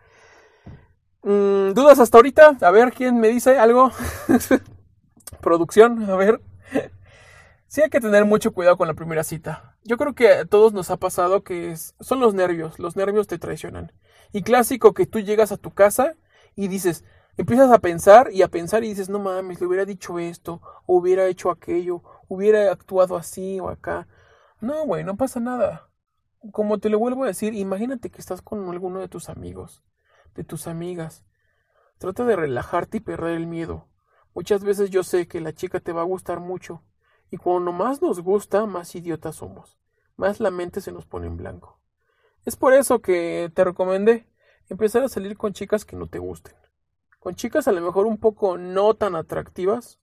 [1.22, 2.57] Mm, ¿Dudas hasta ahorita?
[2.61, 3.91] A ver, ¿quién me dice algo?
[5.41, 6.41] Producción, a ver.
[7.68, 9.76] Sí hay que tener mucho cuidado con la primera cita.
[9.84, 13.40] Yo creo que a todos nos ha pasado que son los nervios, los nervios te
[13.40, 13.91] traicionan.
[14.31, 16.14] Y clásico que tú llegas a tu casa
[16.56, 17.03] y dices,
[17.38, 20.98] empiezas a pensar y a pensar y dices, no mames, le hubiera dicho esto, o
[20.98, 24.07] hubiera hecho aquello, hubiera actuado así o acá.
[24.61, 25.90] No, güey, no pasa nada.
[26.52, 29.82] Como te lo vuelvo a decir, imagínate que estás con alguno de tus amigos,
[30.36, 31.26] de tus amigas.
[31.99, 33.88] Trata de relajarte y perder el miedo.
[34.34, 36.84] Muchas veces yo sé que la chica te va a gustar mucho,
[37.32, 39.80] y cuando más nos gusta, más idiotas somos,
[40.18, 41.80] más la mente se nos pone en blanco.
[42.45, 44.28] Es por eso que te recomendé
[44.70, 46.56] empezar a salir con chicas que no te gusten.
[47.20, 49.99] Con chicas a lo mejor un poco no tan atractivas,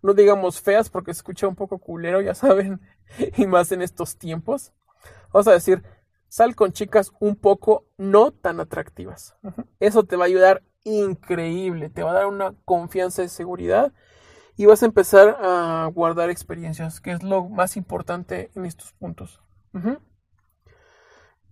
[0.00, 2.80] no digamos feas porque se escucha un poco culero, ya saben,
[3.36, 4.72] y más en estos tiempos.
[5.36, 5.82] Vamos a decir,
[6.28, 9.36] sal con chicas un poco no tan atractivas.
[9.80, 13.92] Eso te va a ayudar increíble, te va a dar una confianza y seguridad
[14.56, 19.42] y vas a empezar a guardar experiencias, que es lo más importante en estos puntos.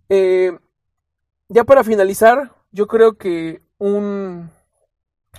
[0.09, 0.59] Eh,
[1.51, 4.51] ya para finalizar, yo creo que un,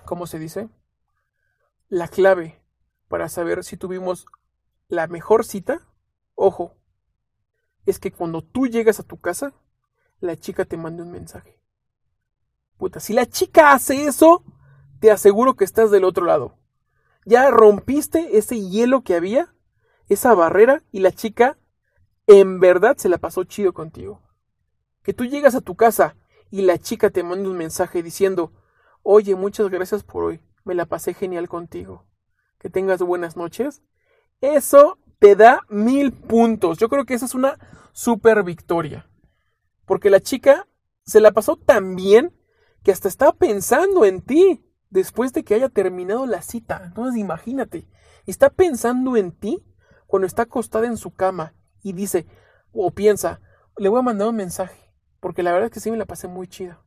[0.06, 0.70] ¿cómo se dice?
[1.90, 2.62] La clave
[3.08, 4.28] para saber si tuvimos
[4.88, 5.82] la mejor cita,
[6.36, 6.76] ojo,
[7.86, 9.54] es que cuando tú llegas a tu casa,
[10.20, 11.60] la chica te mande un mensaje.
[12.78, 14.44] Puta, si la chica hace eso,
[15.00, 16.58] te aseguro que estás del otro lado
[17.26, 19.54] ya rompiste ese hielo que había,
[20.08, 21.58] esa barrera, y la chica
[22.28, 24.22] en verdad se la pasó chido contigo.
[25.04, 26.16] Que tú llegas a tu casa
[26.52, 28.54] y la chica te manda un mensaje diciendo,
[29.02, 32.06] oye, muchas gracias por hoy, me la pasé genial contigo,
[32.60, 33.82] que tengas buenas noches.
[34.42, 36.78] Eso te da mil puntos.
[36.78, 37.58] Yo creo que esa es una
[37.94, 39.10] super victoria.
[39.86, 40.68] Porque la chica
[41.04, 42.32] se la pasó tan bien
[42.84, 46.80] que hasta estaba pensando en ti después de que haya terminado la cita.
[46.86, 47.88] Entonces imagínate,
[48.28, 49.66] está pensando en ti
[50.06, 52.28] cuando está acostada en su cama y dice
[52.72, 53.42] o piensa,
[53.78, 56.28] le voy a mandar un mensaje, porque la verdad es que sí me la pasé
[56.28, 56.84] muy chida.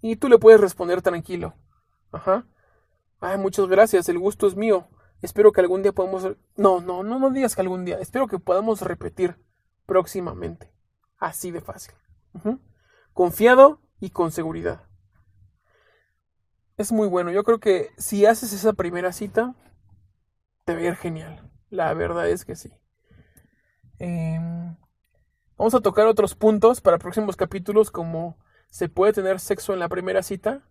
[0.00, 1.56] Y tú le puedes responder tranquilo.
[2.12, 2.46] Ajá.
[3.18, 4.86] Ay, muchas gracias, el gusto es mío.
[5.22, 6.36] Espero que algún día podamos...
[6.56, 7.98] No, no, no, no digas que algún día.
[7.98, 9.36] Espero que podamos repetir
[9.86, 10.72] próximamente.
[11.18, 11.94] Así de fácil.
[13.12, 14.90] Confiado y con seguridad
[16.80, 17.30] es muy bueno.
[17.30, 19.54] Yo creo que si haces esa primera cita,
[20.64, 21.50] te va a ir genial.
[21.68, 22.72] La verdad es que sí.
[23.98, 24.76] Em,
[25.56, 28.38] vamos a tocar otros puntos para próximos capítulos como
[28.70, 30.69] ¿se puede tener sexo en la primera cita?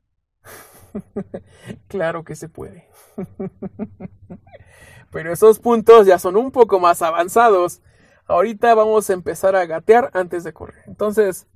[1.88, 2.88] claro que se puede.
[5.12, 7.82] Pero esos puntos ya son un poco más avanzados.
[8.28, 10.84] Ahorita vamos a empezar a gatear antes de correr.
[10.86, 11.48] Entonces,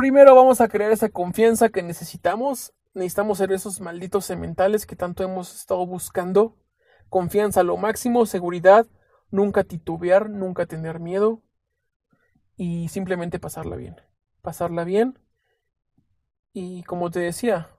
[0.00, 2.72] Primero vamos a crear esa confianza que necesitamos.
[2.94, 6.56] Necesitamos ser esos malditos sementales que tanto hemos estado buscando.
[7.10, 8.86] Confianza lo máximo, seguridad,
[9.30, 11.42] nunca titubear, nunca tener miedo
[12.56, 13.96] y simplemente pasarla bien.
[14.40, 15.18] Pasarla bien.
[16.52, 17.70] Y como te decía,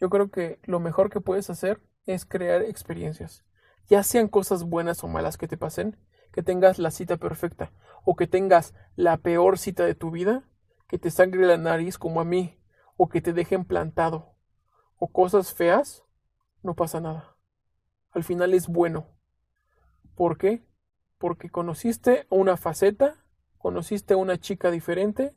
[0.00, 3.44] yo creo que lo mejor que puedes hacer es crear experiencias.
[3.88, 5.96] Ya sean cosas buenas o malas que te pasen,
[6.32, 7.72] que tengas la cita perfecta
[8.04, 10.44] o que tengas la peor cita de tu vida,
[10.88, 12.58] que te sangre la nariz como a mí,
[12.96, 14.34] o que te dejen plantado,
[14.96, 16.04] o cosas feas,
[16.62, 17.36] no pasa nada.
[18.10, 19.08] Al final es bueno.
[20.14, 20.66] ¿Por qué?
[21.18, 23.24] Porque conociste una faceta,
[23.58, 25.36] conociste una chica diferente,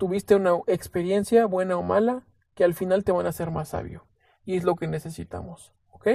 [0.00, 2.24] tuviste una experiencia buena o mala,
[2.54, 4.06] que al final te van a hacer más sabio.
[4.46, 5.74] Y es lo que necesitamos.
[5.90, 6.08] ¿Ok?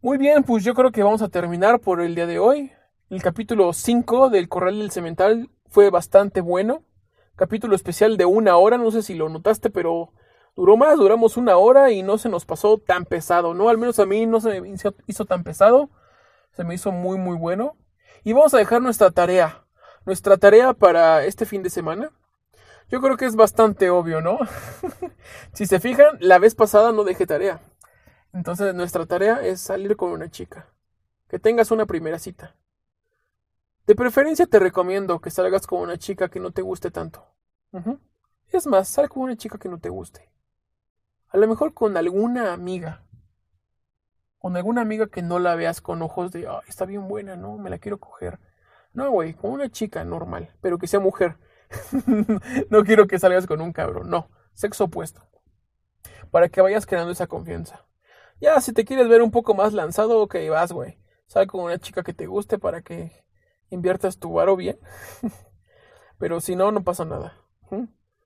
[0.00, 2.72] Muy bien, pues yo creo que vamos a terminar por el día de hoy.
[3.10, 6.82] El capítulo 5 del Corral del Cemental fue bastante bueno.
[7.36, 10.14] Capítulo especial de una hora, no sé si lo notaste, pero
[10.56, 13.68] duró más, duramos una hora y no se nos pasó tan pesado, ¿no?
[13.68, 14.74] Al menos a mí no se me
[15.06, 15.90] hizo, tan pesado,
[16.52, 17.76] se me hizo muy, muy bueno.
[18.24, 19.66] Y vamos a dejar nuestra tarea,
[20.06, 22.10] nuestra tarea para este fin de semana.
[22.92, 24.38] Yo creo que es bastante obvio, ¿no?
[25.54, 27.62] si se fijan, la vez pasada no dejé tarea.
[28.34, 30.68] Entonces nuestra tarea es salir con una chica.
[31.26, 32.54] Que tengas una primera cita.
[33.86, 37.24] De preferencia te recomiendo que salgas con una chica que no te guste tanto.
[38.48, 40.30] Es más, sal con una chica que no te guste.
[41.30, 43.06] A lo mejor con alguna amiga.
[44.36, 47.56] Con alguna amiga que no la veas con ojos de, ay, está bien buena, ¿no?
[47.56, 48.38] Me la quiero coger.
[48.92, 51.38] No, güey, con una chica normal, pero que sea mujer.
[52.70, 54.30] no quiero que salgas con un cabrón, no.
[54.54, 55.22] Sexo opuesto.
[56.30, 57.86] Para que vayas creando esa confianza.
[58.40, 60.98] Ya, si te quieres ver un poco más lanzado, ok, vas, güey.
[61.26, 63.24] Sal con una chica que te guste para que
[63.70, 64.78] inviertas tu varo bien.
[66.18, 67.38] Pero si no, no pasa nada.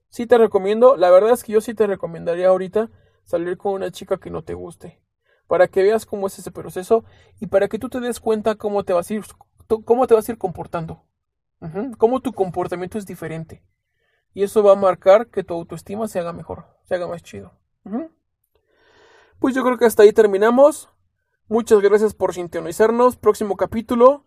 [0.09, 2.89] Sí te recomiendo, la verdad es que yo sí te recomendaría ahorita
[3.23, 5.01] salir con una chica que no te guste.
[5.47, 7.05] Para que veas cómo es ese proceso
[7.39, 9.23] y para que tú te des cuenta cómo te vas a ir,
[9.85, 11.06] cómo te vas a ir comportando.
[11.97, 13.63] Cómo tu comportamiento es diferente.
[14.33, 17.53] Y eso va a marcar que tu autoestima se haga mejor, se haga más chido.
[19.39, 20.89] Pues yo creo que hasta ahí terminamos.
[21.47, 23.17] Muchas gracias por sintonizarnos.
[23.17, 24.25] Próximo capítulo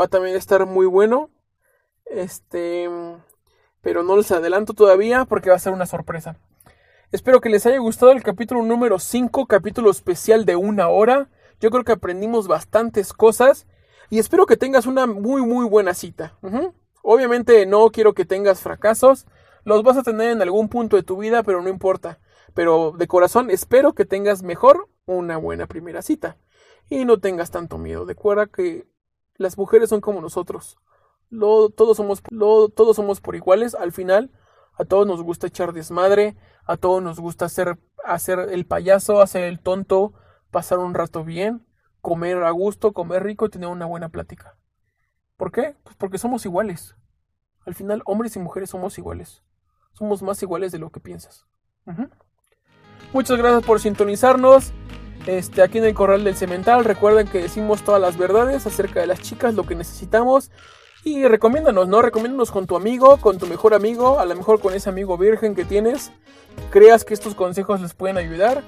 [0.00, 1.30] va también a estar muy bueno.
[2.06, 2.88] Este,
[3.80, 6.38] pero no les adelanto todavía porque va a ser una sorpresa.
[7.10, 11.28] Espero que les haya gustado el capítulo número 5, capítulo especial de una hora.
[11.60, 13.66] Yo creo que aprendimos bastantes cosas
[14.12, 16.36] y espero que tengas una muy muy buena cita.
[17.02, 19.24] Obviamente no quiero que tengas fracasos,
[19.64, 22.20] los vas a tener en algún punto de tu vida, pero no importa.
[22.52, 26.36] Pero de corazón espero que tengas mejor una buena primera cita
[26.90, 28.04] y no tengas tanto miedo.
[28.04, 28.86] Recuerda que
[29.36, 30.76] las mujeres son como nosotros.
[31.30, 33.74] todos, somos, todos somos por iguales.
[33.74, 34.30] Al final,
[34.74, 36.36] a todos nos gusta echar desmadre,
[36.66, 40.12] a todos nos gusta hacer, hacer el payaso, hacer el tonto,
[40.50, 41.64] pasar un rato bien,
[42.02, 44.56] comer a gusto, comer rico y tener una buena plática.
[45.38, 45.76] ¿Por qué?
[45.82, 46.94] Pues porque somos iguales.
[47.64, 49.42] Al final, hombres y mujeres somos iguales.
[49.94, 51.46] Somos más iguales de lo que piensas.
[53.12, 54.72] Muchas gracias por sintonizarnos.
[55.26, 59.06] Este, aquí en el Corral del Cemental, recuerden que decimos todas las verdades acerca de
[59.06, 60.50] las chicas, lo que necesitamos.
[61.04, 62.00] Y recomiéndanos, ¿no?
[62.00, 65.54] Recomiéndanos con tu amigo, con tu mejor amigo, a lo mejor con ese amigo virgen
[65.54, 66.12] que tienes.
[66.70, 68.62] Creas que estos consejos les pueden ayudar.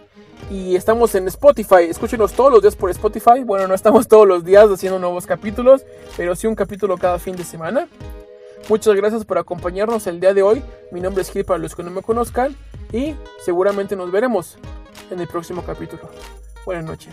[0.51, 3.45] Y estamos en Spotify, escúchenos todos los días por Spotify.
[3.45, 5.87] Bueno, no estamos todos los días haciendo nuevos capítulos,
[6.17, 7.89] pero sí un capítulo cada fin de semana.
[8.69, 10.63] Muchas gracias por acompañarnos el día de hoy.
[10.91, 12.57] Mi nombre es Gil para los que no me conozcan
[12.93, 14.57] y seguramente nos veremos
[15.11, 16.03] en el próximo capítulo.
[16.67, 17.13] Buenas noches.